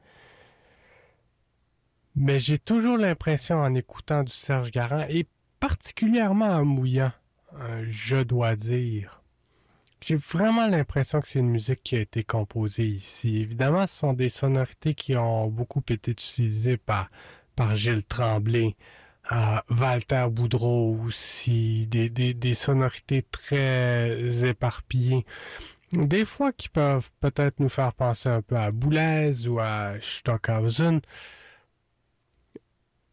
Mais 2.16 2.40
j'ai 2.40 2.58
toujours 2.58 2.98
l'impression, 2.98 3.58
en 3.58 3.74
écoutant 3.74 4.24
du 4.24 4.32
Serge 4.32 4.72
Garand, 4.72 5.06
et 5.10 5.28
particulièrement 5.60 6.52
en 6.52 6.64
mouillant, 6.64 7.12
je 7.84 8.24
dois 8.24 8.56
dire, 8.56 9.25
j'ai 10.02 10.16
vraiment 10.16 10.68
l'impression 10.68 11.20
que 11.20 11.28
c'est 11.28 11.40
une 11.40 11.50
musique 11.50 11.82
qui 11.84 11.96
a 11.96 12.00
été 12.00 12.24
composée 12.24 12.86
ici. 12.86 13.38
Évidemment, 13.38 13.88
ce 13.88 13.98
sont 14.00 14.14
des 14.14 14.30
sonorités 14.30 14.94
qui 14.94 15.16
ont 15.16 15.48
beaucoup 15.48 15.84
été 15.90 16.12
utilisées 16.12 16.78
par, 16.78 17.10
par 17.56 17.76
Gilles 17.76 18.06
Tremblay, 18.06 18.76
euh, 19.32 19.58
Walter 19.70 20.28
Boudreau 20.30 21.00
aussi, 21.06 21.88
des, 21.88 22.10
des, 22.10 22.34
des 22.34 22.54
sonorités 22.54 23.24
très 23.24 24.46
éparpillées. 24.46 25.26
Des 25.94 26.26
fois 26.26 26.52
qui 26.52 26.70
peuvent 26.70 27.12
peut-être 27.20 27.60
nous 27.60 27.70
faire 27.70 27.94
penser 27.94 28.30
un 28.30 28.42
peu 28.42 28.58
à 28.58 28.72
Boulez 28.72 29.48
ou 29.48 29.60
à 29.60 29.94
Stockhausen, 30.02 31.02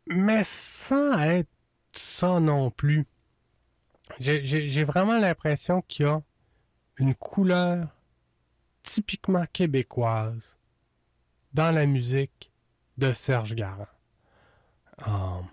mais 0.07 0.43
sans 0.45 1.19
être 1.21 1.49
ça 1.93 2.41
non 2.41 2.71
plus. 2.71 3.05
J'ai 4.21 4.85
vraiment 4.85 5.19
l'impression 5.19 5.83
qu'il 5.83 6.07
y 6.07 6.09
a 6.09 6.23
une 6.99 7.15
couleur 7.15 7.89
typiquement 8.83 9.45
québécoise 9.53 10.57
dans 11.53 11.71
la 11.71 11.87
musique 11.87 12.51
de 12.99 13.13
Serge 13.13 13.55
Garand. 13.55 13.87
Um, 15.07 15.47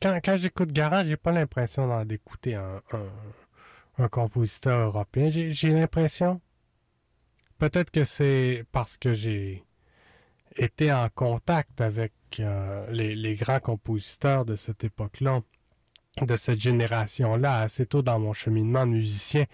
quand, 0.00 0.36
j'écoute 0.36 0.72
Garand, 0.72 1.04
j'ai 1.04 1.16
pas 1.16 1.32
l'impression 1.32 2.04
d'écouter 2.04 2.54
un, 2.54 2.80
compositeur 4.10 4.88
européen. 4.88 5.28
J'ai 5.28 5.70
l'impression, 5.70 6.40
peut-être 7.58 7.90
que 7.90 8.02
c'est 8.02 8.64
parce 8.72 8.96
que 8.96 9.12
j'ai 9.12 9.64
été 10.56 10.92
en 10.92 11.08
contact 11.08 11.80
avec 11.80 12.12
euh, 12.40 12.90
les 12.90 13.34
grands 13.36 13.60
compositeurs 13.60 14.44
de 14.44 14.56
cette 14.56 14.82
époque-là, 14.82 15.42
de 16.20 16.36
cette 16.36 16.60
génération-là, 16.60 17.60
assez 17.60 17.86
tôt 17.86 18.02
dans 18.02 18.18
mon 18.18 18.32
cheminement 18.32 18.86
de 18.86 18.92
musicien. 18.92 19.46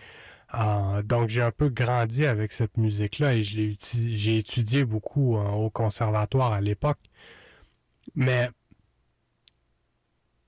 Euh, 0.55 1.03
donc 1.03 1.29
j'ai 1.29 1.43
un 1.43 1.51
peu 1.51 1.69
grandi 1.69 2.25
avec 2.25 2.53
cette 2.53 2.77
musique-là 2.79 3.35
et 3.35 3.43
j'ai 3.43 4.37
étudié 4.39 4.85
beaucoup 4.85 5.37
euh, 5.37 5.45
au 5.51 5.71
conservatoire 5.71 6.53
à 6.53 6.61
l'époque. 6.61 6.99
Mais 8.15 8.51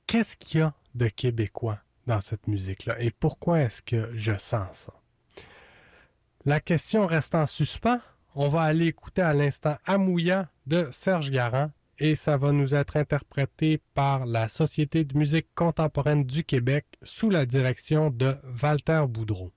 qu'est-ce 0.06 0.36
qu'il 0.36 0.61
y 0.61 0.62
a 0.62 0.74
de 0.94 1.08
québécois 1.08 1.78
dans 2.06 2.20
cette 2.20 2.48
musique-là 2.48 3.00
et 3.00 3.11
pourquoi 3.11 3.61
est-ce 3.61 3.82
que 3.82 4.11
je 4.16 4.32
sens 4.32 4.68
ça? 4.72 4.94
La 6.46 6.61
question 6.61 7.06
reste 7.06 7.34
en 7.34 7.44
suspens. 7.44 8.00
On 8.34 8.48
va 8.48 8.62
aller 8.62 8.86
écouter 8.86 9.20
à 9.20 9.34
l'instant 9.34 9.76
Amouya 9.84 10.48
de 10.66 10.88
Serge 10.90 11.30
Garand 11.30 11.70
et 12.01 12.14
ça 12.14 12.36
va 12.36 12.51
nous 12.51 12.74
être 12.74 12.96
interprété 12.96 13.80
par 13.94 14.26
la 14.26 14.48
Société 14.48 15.05
de 15.05 15.16
musique 15.16 15.48
contemporaine 15.55 16.24
du 16.24 16.44
Québec 16.44 16.86
sous 17.03 17.30
la 17.30 17.46
direction 17.46 18.11
de 18.11 18.34
Walter 18.62 19.05
Boudreau. 19.09 19.53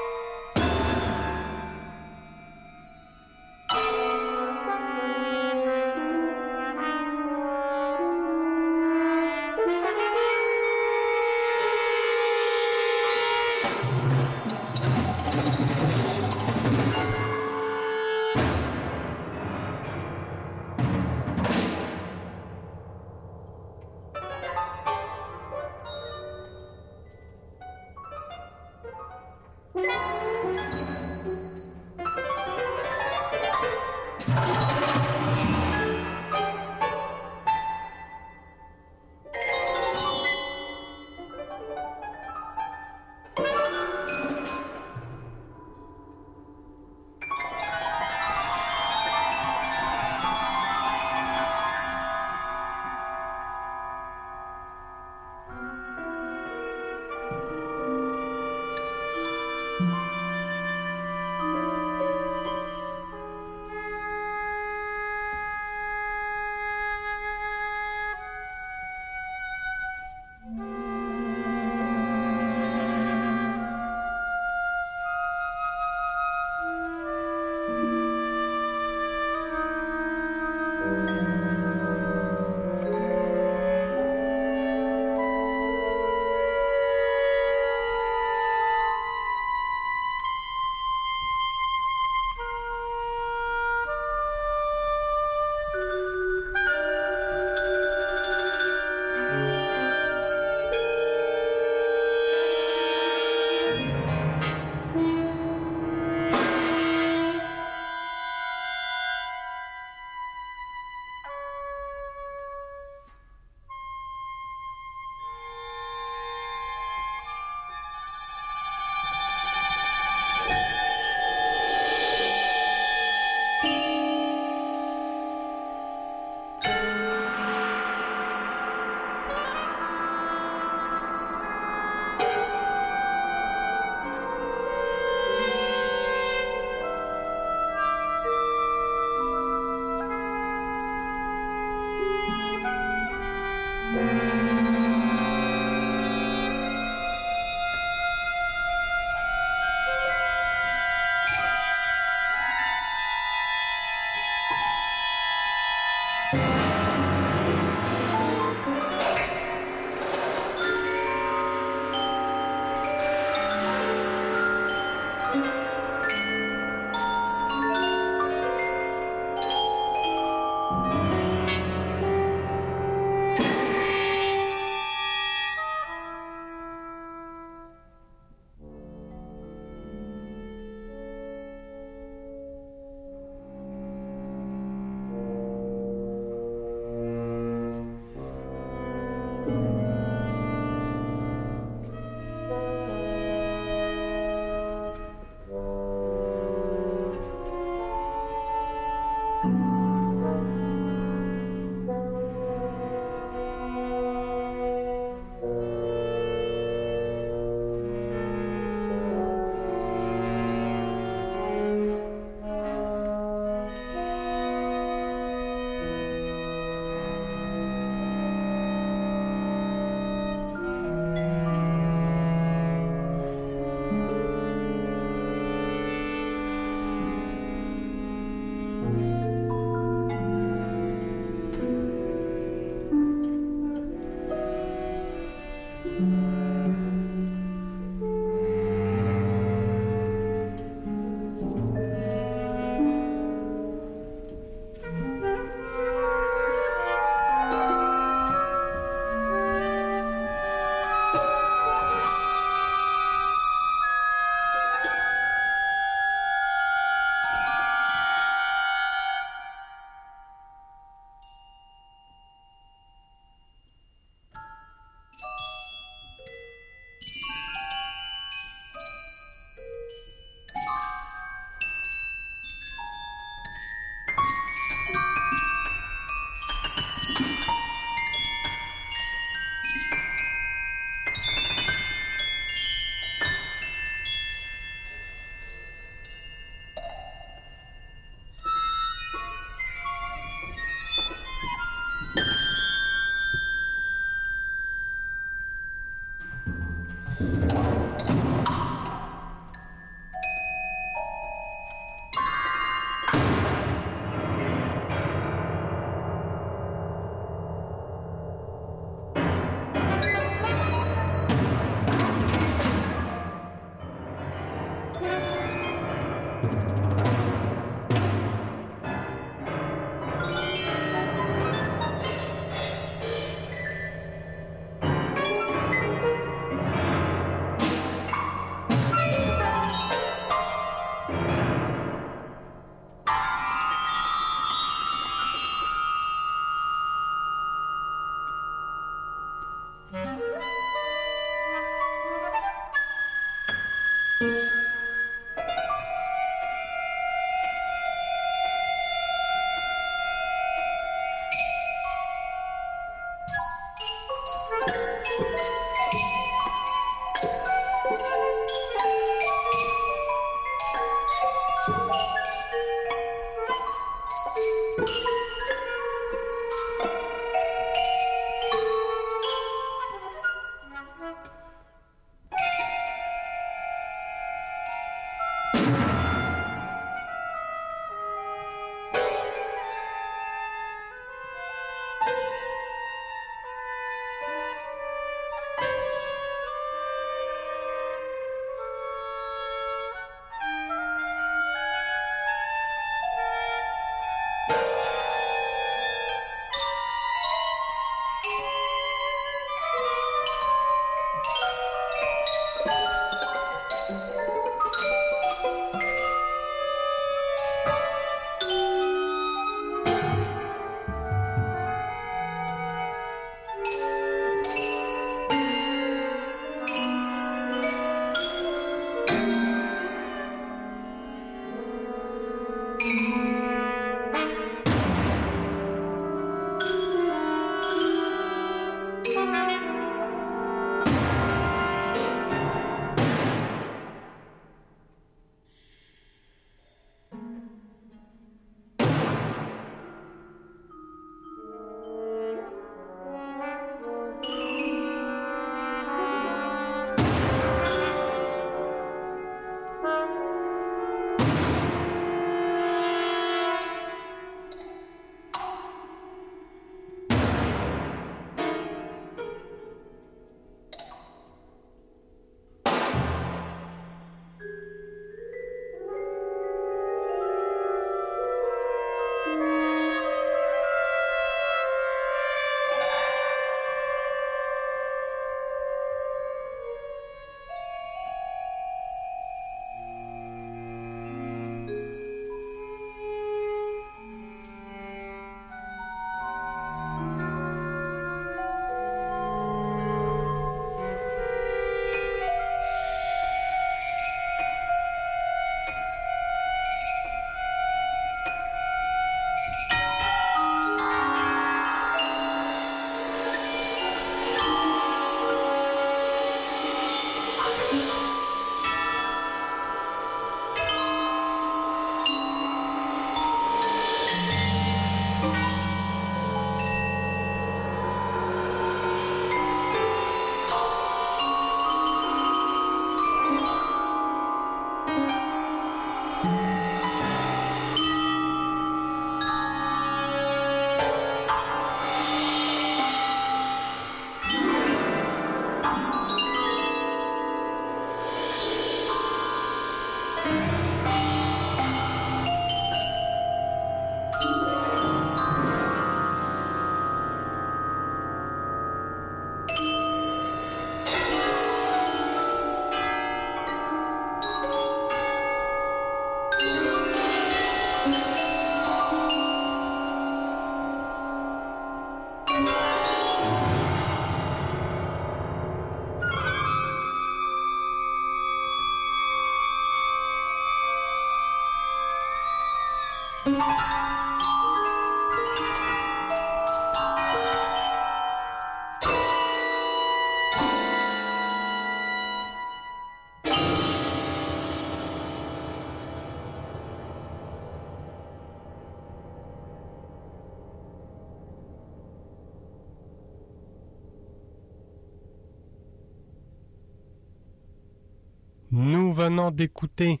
Venons 598.98 599.30
d'écouter 599.30 600.00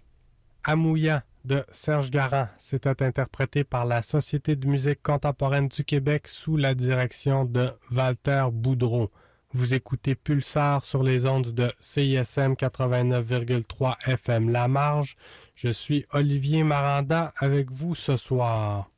Amouya 0.64 1.22
de 1.44 1.64
Serge 1.70 2.10
Garand. 2.10 2.48
C'était 2.58 3.00
interprété 3.04 3.62
par 3.62 3.84
la 3.84 4.02
Société 4.02 4.56
de 4.56 4.66
musique 4.66 5.04
contemporaine 5.04 5.68
du 5.68 5.84
Québec 5.84 6.26
sous 6.26 6.56
la 6.56 6.74
direction 6.74 7.44
de 7.44 7.70
Walter 7.92 8.46
Boudreau. 8.52 9.12
Vous 9.52 9.72
écoutez 9.74 10.16
Pulsar 10.16 10.84
sur 10.84 11.04
les 11.04 11.26
ondes 11.26 11.52
de 11.52 11.72
CISM 11.78 12.54
89,3 12.54 13.94
FM 14.04 14.50
La 14.50 14.66
Marge. 14.66 15.16
Je 15.54 15.68
suis 15.68 16.04
Olivier 16.10 16.64
Maranda 16.64 17.32
avec 17.36 17.70
vous 17.70 17.94
ce 17.94 18.16
soir. 18.16 18.90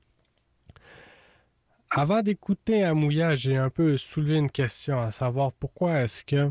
Avant 1.91 2.23
d'écouter 2.23 2.85
Amouya, 2.85 3.35
j'ai 3.35 3.59
un 3.59 3.69
peu 3.69 3.99
soulevé 3.99 4.37
une 4.37 4.51
question, 4.51 4.99
à 4.99 5.11
savoir 5.11 5.53
pourquoi 5.53 6.01
est-ce 6.01 6.25
que 6.25 6.51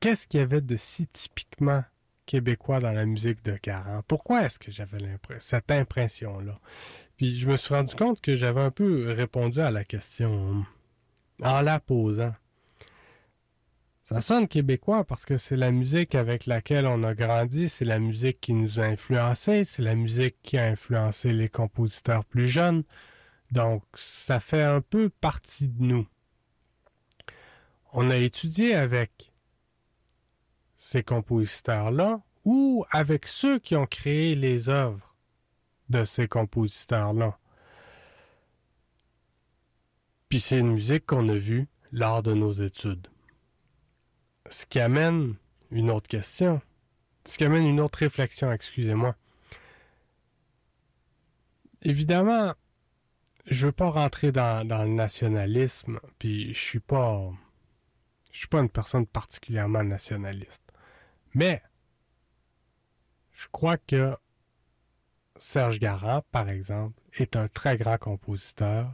qu'est-ce 0.00 0.26
qu'il 0.26 0.40
y 0.40 0.42
avait 0.42 0.60
de 0.60 0.76
si 0.76 1.06
typiquement 1.08 1.84
québécois 2.26 2.80
dans 2.80 2.92
la 2.92 3.06
musique 3.06 3.44
de 3.44 3.58
Garand? 3.62 4.02
Pourquoi 4.08 4.44
est-ce 4.44 4.58
que 4.58 4.70
j'avais 4.70 4.98
cette 5.38 5.70
impression-là? 5.70 6.58
Puis 7.16 7.36
je 7.36 7.48
me 7.48 7.56
suis 7.56 7.74
rendu 7.74 7.94
compte 7.94 8.20
que 8.20 8.34
j'avais 8.36 8.60
un 8.60 8.70
peu 8.70 9.12
répondu 9.12 9.60
à 9.60 9.70
la 9.70 9.84
question 9.84 10.64
en 11.42 11.60
la 11.60 11.80
posant. 11.80 12.34
Ça 14.02 14.20
sonne 14.20 14.46
québécois 14.46 15.04
parce 15.04 15.24
que 15.24 15.36
c'est 15.36 15.56
la 15.56 15.72
musique 15.72 16.14
avec 16.14 16.46
laquelle 16.46 16.86
on 16.86 17.02
a 17.02 17.12
grandi, 17.14 17.68
c'est 17.68 17.84
la 17.84 17.98
musique 17.98 18.40
qui 18.40 18.52
nous 18.52 18.78
a 18.78 18.84
influencés, 18.84 19.64
c'est 19.64 19.82
la 19.82 19.96
musique 19.96 20.36
qui 20.42 20.58
a 20.58 20.64
influencé 20.64 21.32
les 21.32 21.48
compositeurs 21.48 22.24
plus 22.24 22.46
jeunes. 22.46 22.84
Donc, 23.50 23.82
ça 23.94 24.38
fait 24.38 24.62
un 24.62 24.80
peu 24.80 25.08
partie 25.08 25.66
de 25.66 25.82
nous. 25.82 26.06
On 27.92 28.10
a 28.10 28.16
étudié 28.16 28.76
avec 28.76 29.32
ces 30.86 31.02
compositeurs-là 31.02 32.20
ou 32.44 32.84
avec 32.92 33.26
ceux 33.26 33.58
qui 33.58 33.74
ont 33.74 33.86
créé 33.86 34.36
les 34.36 34.68
œuvres 34.68 35.16
de 35.88 36.04
ces 36.04 36.28
compositeurs-là? 36.28 37.36
Puis 40.28 40.38
c'est 40.38 40.58
une 40.58 40.70
musique 40.72 41.04
qu'on 41.04 41.28
a 41.28 41.34
vue 41.34 41.66
lors 41.90 42.22
de 42.22 42.34
nos 42.34 42.52
études. 42.52 43.08
Ce 44.48 44.64
qui 44.64 44.78
amène 44.78 45.34
une 45.72 45.90
autre 45.90 46.06
question, 46.06 46.60
ce 47.24 47.36
qui 47.36 47.44
amène 47.44 47.66
une 47.66 47.80
autre 47.80 47.98
réflexion, 47.98 48.52
excusez-moi. 48.52 49.16
Évidemment, 51.82 52.54
je 53.46 53.66
veux 53.66 53.72
pas 53.72 53.90
rentrer 53.90 54.30
dans, 54.30 54.64
le 54.68 54.94
nationalisme, 54.94 55.98
puis 56.20 56.54
je 56.54 56.60
suis 56.60 56.80
pas 56.80 57.32
suis 58.30 58.48
pas 58.48 58.60
une 58.60 58.70
personne 58.70 59.06
particulièrement 59.06 59.82
nationaliste. 59.82 60.65
Mais 61.36 61.60
je 63.32 63.46
crois 63.52 63.76
que 63.76 64.16
Serge 65.38 65.78
Garand, 65.78 66.22
par 66.32 66.48
exemple, 66.48 66.98
est 67.12 67.36
un 67.36 67.46
très 67.46 67.76
grand 67.76 67.98
compositeur. 67.98 68.90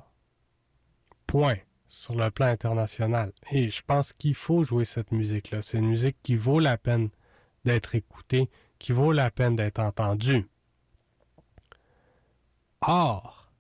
Point. 1.29 1.59
Sur 1.87 2.17
le 2.17 2.31
plan 2.31 2.47
international. 2.47 3.33
Et 3.53 3.69
je 3.69 3.83
pense 3.83 4.13
qu'il 4.13 4.35
faut 4.35 4.65
jouer 4.65 4.85
cette 4.85 5.13
musique-là. 5.13 5.63
C'est 5.63 5.79
une 5.79 5.89
musique 5.89 6.17
qui 6.23 6.35
vaut 6.35 6.59
la 6.59 6.79
peine 6.79 7.11
d'être 7.65 7.95
écoutée, 7.95 8.51
qui 8.81 8.93
vaut 8.93 9.13
la 9.13 9.31
peine 9.31 9.55
d'être 9.55 9.79
entendue. 9.79 10.49
Or, 12.81 13.53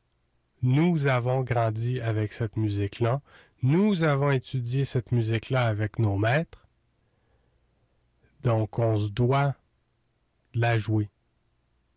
nous 0.63 1.07
avons 1.07 1.43
grandi 1.43 2.01
avec 2.01 2.33
cette 2.33 2.57
musique-là. 2.57 3.21
Nous 3.63 4.03
avons 4.03 4.33
étudié 4.33 4.85
cette 4.85 5.13
musique-là 5.13 5.67
avec 5.67 6.01
nos 6.01 6.17
maîtres. 6.17 6.62
Donc, 8.43 8.79
on 8.79 8.97
se 8.97 9.11
doit 9.11 9.55
de 10.55 10.61
la 10.61 10.77
jouer. 10.77 11.11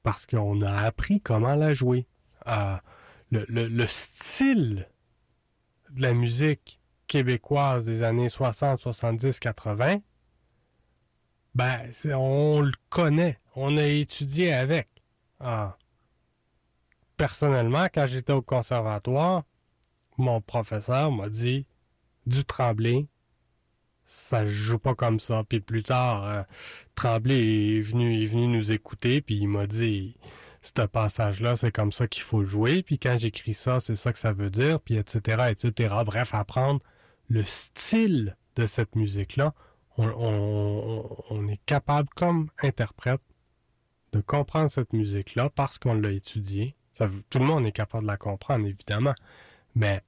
Parce 0.04 0.26
qu'on 0.26 0.62
a 0.62 0.74
appris 0.84 1.20
comment 1.20 1.56
la 1.56 1.74
jouer. 1.74 2.08
Le, 3.32 3.46
le, 3.50 3.68
le, 3.68 3.88
style 3.88 4.88
de 5.89 6.02
la 6.02 6.14
musique 6.14 6.80
québécoise 7.08 7.86
des 7.86 8.04
années 8.04 8.30
60, 8.30 8.78
70, 8.78 9.39
80, 9.39 10.00
ben, 11.56 11.89
on 12.14 12.62
le 12.62 12.74
connaît. 12.89 13.39
On 13.56 13.78
a 13.78 13.84
étudié 13.86 14.54
avec. 14.54 14.89
Ah. 15.39 15.78
Personnellement, 17.18 17.88
quand 17.93 18.06
j'étais 18.06 18.34
au 18.34 18.41
conservatoire, 18.41 19.43
mon 20.18 20.41
professeur 20.41 21.12
m'a 21.12 21.30
dit 21.30 21.66
du 22.26 22.43
Tremblay, 22.43 23.08
ça 24.06 24.45
joue 24.45 24.80
pas 24.80 24.95
comme 24.95 25.20
ça. 25.20 25.43
Puis 25.47 25.60
plus 25.60 25.84
tard, 25.84 26.26
euh, 26.26 26.43
Tremblay 26.95 27.78
est 27.78 27.82
venu, 27.82 28.24
est 28.24 28.28
venu 28.28 28.47
nous 28.47 28.72
écouter, 28.72 29.22
puis 29.22 29.36
il 29.36 29.47
m'a 29.47 29.68
dit 29.68 30.16
ce 30.62 30.86
passage-là, 30.86 31.56
c'est 31.56 31.72
comme 31.72 31.91
ça 31.91 32.08
qu'il 32.08 32.24
faut 32.24 32.43
jouer, 32.43 32.82
puis 32.82 32.97
quand 32.97 33.18
j'écris 33.18 33.53
ça, 33.53 33.80
c'est 33.80 33.95
ça 33.95 34.12
que 34.12 34.20
ça 34.20 34.32
veut 34.32 34.49
dire, 34.49 34.80
puis 34.80 34.97
etc., 34.97 35.43
etc. 35.49 35.95
Bref, 36.06 36.34
apprendre 36.34 36.82
le 37.30 37.43
style 37.43 38.36
de 38.56 38.66
cette 38.66 38.95
musique-là, 38.95 39.53
on, 39.97 41.47
est 41.47 41.64
capable, 41.66 42.10
comme 42.16 42.49
interprète, 42.62 43.22
de 44.12 44.22
comprendre 44.22 44.70
cette 44.70 44.93
musique-là 44.93 45.49
parce 45.49 45.78
qu'on 45.78 45.93
l'a 45.93 46.12
étudiée. 46.12 46.76
Tout 47.30 47.39
le 47.39 47.45
monde 47.45 47.66
est 47.66 47.72
capable 47.72 48.03
de 48.03 48.12
la 48.12 48.18
comprendre, 48.18 48.66
évidemment. 48.66 49.14
Mais 49.76 50.01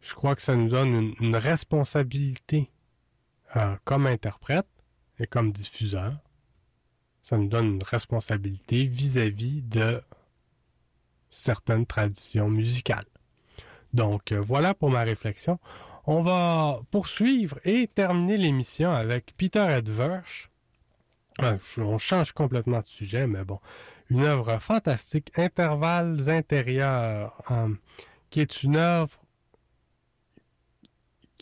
je 0.00 0.14
crois 0.14 0.34
que 0.34 0.42
ça 0.42 0.54
nous 0.54 0.68
donne 0.68 1.14
une 1.20 1.36
responsabilité 1.36 2.70
euh, 3.56 3.76
comme 3.84 4.06
interprète 4.06 4.66
et 5.18 5.26
comme 5.26 5.52
diffuseur. 5.52 6.14
Ça 7.22 7.36
nous 7.36 7.48
donne 7.48 7.66
une 7.66 7.84
responsabilité 7.84 8.84
vis-à-vis 8.84 9.62
de 9.62 10.02
certaines 11.30 11.86
traditions 11.86 12.48
musicales. 12.48 13.06
Donc 13.92 14.32
euh, 14.32 14.40
voilà 14.40 14.74
pour 14.74 14.90
ma 14.90 15.02
réflexion. 15.02 15.58
On 16.06 16.20
va 16.20 16.78
poursuivre 16.90 17.58
et 17.64 17.86
terminer 17.86 18.36
l'émission 18.36 18.92
avec 18.92 19.34
Peter 19.36 19.66
Edversch. 19.70 20.50
Euh, 21.40 21.56
on 21.78 21.98
change 21.98 22.32
complètement 22.32 22.80
de 22.80 22.86
sujet, 22.86 23.26
mais 23.26 23.44
bon, 23.44 23.60
une 24.10 24.24
œuvre 24.24 24.58
fantastique, 24.58 25.32
Intervalles 25.36 26.28
intérieurs, 26.28 27.40
qui 28.30 28.40
est 28.40 28.62
une 28.62 28.76
œuvre 28.76 29.23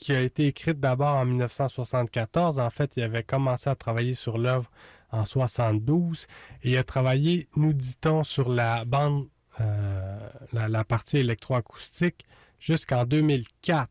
qui 0.03 0.13
a 0.13 0.21
été 0.21 0.49
écrite 0.49 0.81
d'abord 0.81 1.15
en 1.15 1.25
1974. 1.25 2.59
En 2.59 2.71
fait, 2.71 2.97
il 2.97 3.05
avait 3.05 3.23
commencé 3.23 3.71
à 3.71 3.77
travailler 3.77 4.15
sur 4.15 4.37
l'œuvre 4.37 4.69
en 5.13 5.25
72 5.25 6.27
et 6.65 6.73
il 6.73 6.77
a 6.77 6.83
travaillé, 6.83 7.47
nous 7.55 7.73
dit-on, 7.73 8.25
sur 8.25 8.49
la 8.49 8.85
bande, 8.85 9.29
euh, 9.61 10.19
la, 10.53 10.85
partie 10.85 11.19
électroacoustique 11.19 12.27
jusqu'en 12.59 13.05
2004 13.05 13.89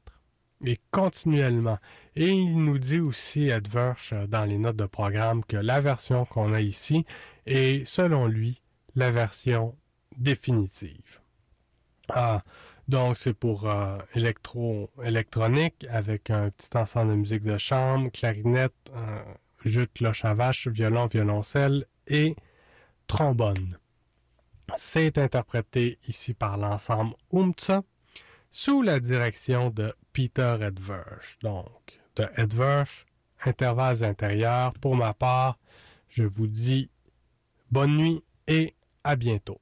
et 0.66 0.80
continuellement. 0.92 1.78
Et 2.18 2.28
il 2.28 2.58
nous 2.58 2.78
dit 2.78 3.00
aussi, 3.00 3.48
Edversch, 3.48 4.14
dans 4.28 4.44
les 4.44 4.58
notes 4.58 4.76
de 4.76 4.86
programme, 4.88 5.46
que 5.46 5.56
la 5.56 5.80
version 5.80 6.26
qu'on 6.26 6.52
a 6.52 6.60
ici 6.60 7.06
est, 7.46 7.88
selon 7.88 8.28
lui, 8.28 8.62
la 8.96 9.12
version 9.12 9.78
définitive. 10.18 11.22
Ah, 12.10 12.44
donc, 12.92 13.18
c'est 13.18 13.34
pour 13.34 13.70
euh, 13.70 13.98
électro 14.16 14.92
électronique 15.02 15.86
avec 15.90 16.30
un 16.30 16.50
petit 16.50 16.76
ensemble 16.76 17.12
de 17.12 17.16
musique 17.16 17.44
de 17.44 17.58
chambre, 17.58 18.12
clarinette, 18.12 18.74
euh, 18.94 19.24
jeu 19.64 19.86
de 19.86 19.92
cloche 19.94 20.26
à 20.26 20.34
vache, 20.34 20.68
violon, 20.68 21.06
violoncelle 21.06 21.86
et 22.06 22.36
trombone. 23.08 23.78
C'est 24.76 25.18
interprété 25.18 26.00
ici 26.10 26.34
par 26.34 26.58
l'ensemble 26.58 27.16
Umtsa 27.32 27.84
sous 28.50 28.82
la 28.82 29.00
direction 29.00 29.70
de 29.70 29.94
Peter 30.12 30.58
Edversch. 30.60 31.40
Donc, 31.42 31.98
de 32.18 32.28
Edversch, 32.36 33.06
intervalles 33.46 34.04
intérieurs. 34.04 34.74
Pour 34.82 34.98
ma 34.98 35.14
part, 35.14 35.58
je 36.10 36.24
vous 36.24 36.48
dis 36.48 36.90
bonne 37.72 37.96
nuit 37.96 38.22
et 38.48 38.76
à 39.06 39.16
bientôt. 39.16 39.62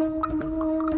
Música 0.00 0.89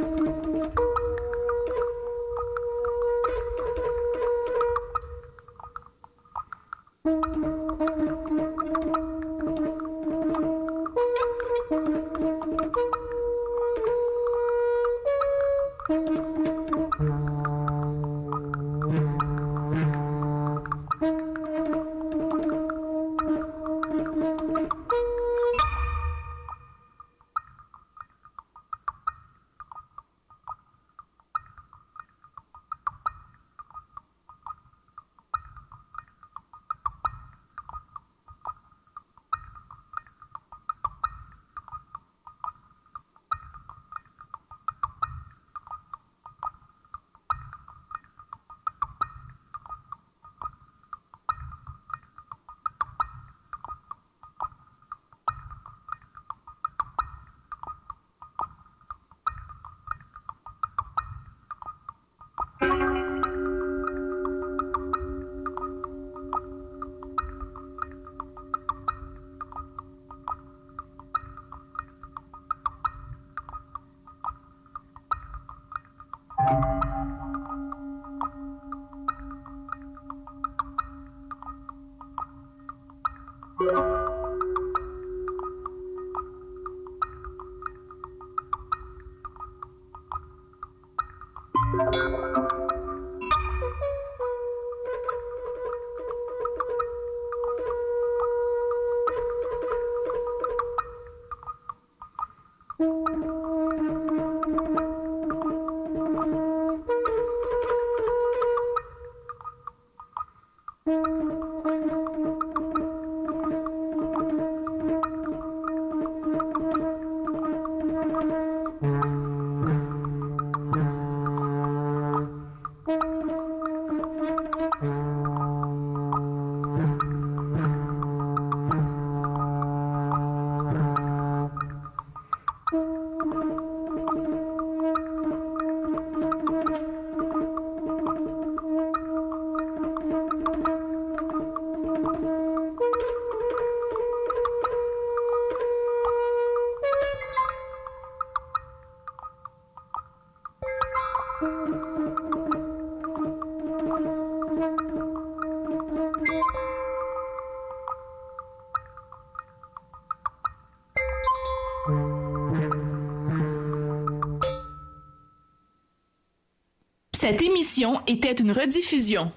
Cette 167.32 167.44
émission 167.44 168.02
était 168.06 168.34
une 168.34 168.52
rediffusion. 168.52 169.32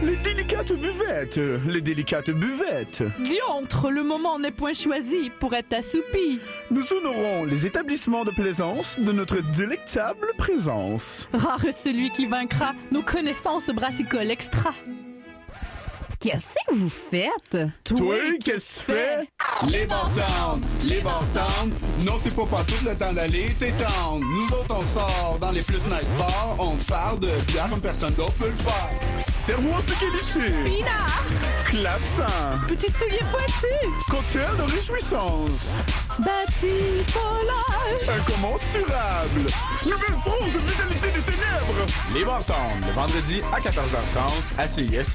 Les 0.00 0.16
délicates 0.22 0.72
buvettes, 0.74 1.40
les 1.66 1.80
délicates 1.80 2.30
buvettes. 2.30 3.02
Diantre, 3.18 3.90
le 3.90 4.04
moment 4.04 4.38
n'est 4.38 4.52
point 4.52 4.74
choisi 4.74 5.32
pour 5.40 5.54
être 5.54 5.72
assoupi. 5.72 6.38
Nous 6.70 6.92
honorons 6.92 7.46
les 7.46 7.66
établissements 7.66 8.24
de 8.24 8.30
plaisance 8.30 8.96
de 8.96 9.10
notre 9.10 9.38
délectable 9.56 10.28
présence. 10.38 11.28
Rare 11.32 11.66
celui 11.72 12.10
qui 12.10 12.26
vaincra 12.26 12.74
nos 12.92 13.02
connaissances 13.02 13.70
brassicoles 13.70 14.30
extra. 14.30 14.72
Qu'est-ce 16.20 16.54
que 16.68 16.74
vous 16.74 16.88
faites? 16.88 17.58
Toi, 17.84 18.16
qu'est-ce 18.44 18.80
que 18.80 18.92
tu 18.92 18.92
fais? 18.92 19.28
Les 19.68 19.86
Town, 19.86 20.60
Les 20.84 21.00
Town. 21.00 21.72
Non, 22.04 22.14
c'est 22.22 22.34
pas 22.34 22.46
pas 22.46 22.64
tout 22.64 22.84
le 22.84 22.94
temps 22.94 23.12
d'aller, 23.12 23.54
t'es 23.58 23.72
down. 23.72 24.20
Nous 24.20 24.56
autres, 24.56 24.76
on 24.78 24.84
sort 24.84 25.38
dans 25.40 25.50
les 25.50 25.62
plus 25.62 25.84
nice 25.86 26.12
bars. 26.18 26.56
On 26.58 26.76
parle 26.76 27.18
de 27.20 27.28
bière 27.48 27.68
comme 27.68 27.80
personne 27.80 28.14
d'autre 28.14 28.34
peut 28.34 28.46
le 28.46 28.56
faire. 28.56 28.90
Cerveau 29.28 29.80
de 29.82 29.92
qualité. 29.92 30.52
Pina. 30.64 31.06
Clavecin. 31.66 32.60
Petit 32.68 32.90
soulier 32.90 33.20
pointu. 33.30 33.94
Cocktail 34.08 34.56
de 34.56 34.62
réjouissance. 34.72 35.78
Bâti 36.18 37.04
volage. 37.12 38.20
Incommensurable. 38.20 39.46
Nouvelle 39.84 40.20
France, 40.20 40.62
vitalité 40.64 41.08
des 41.14 41.22
ténèbres. 41.22 41.86
Les 42.14 42.24
Town, 42.24 42.80
le 42.86 42.92
vendredi 42.92 43.40
à 43.52 43.58
14h30 43.58 44.32
à 44.58 44.68
CISM. 44.68 45.06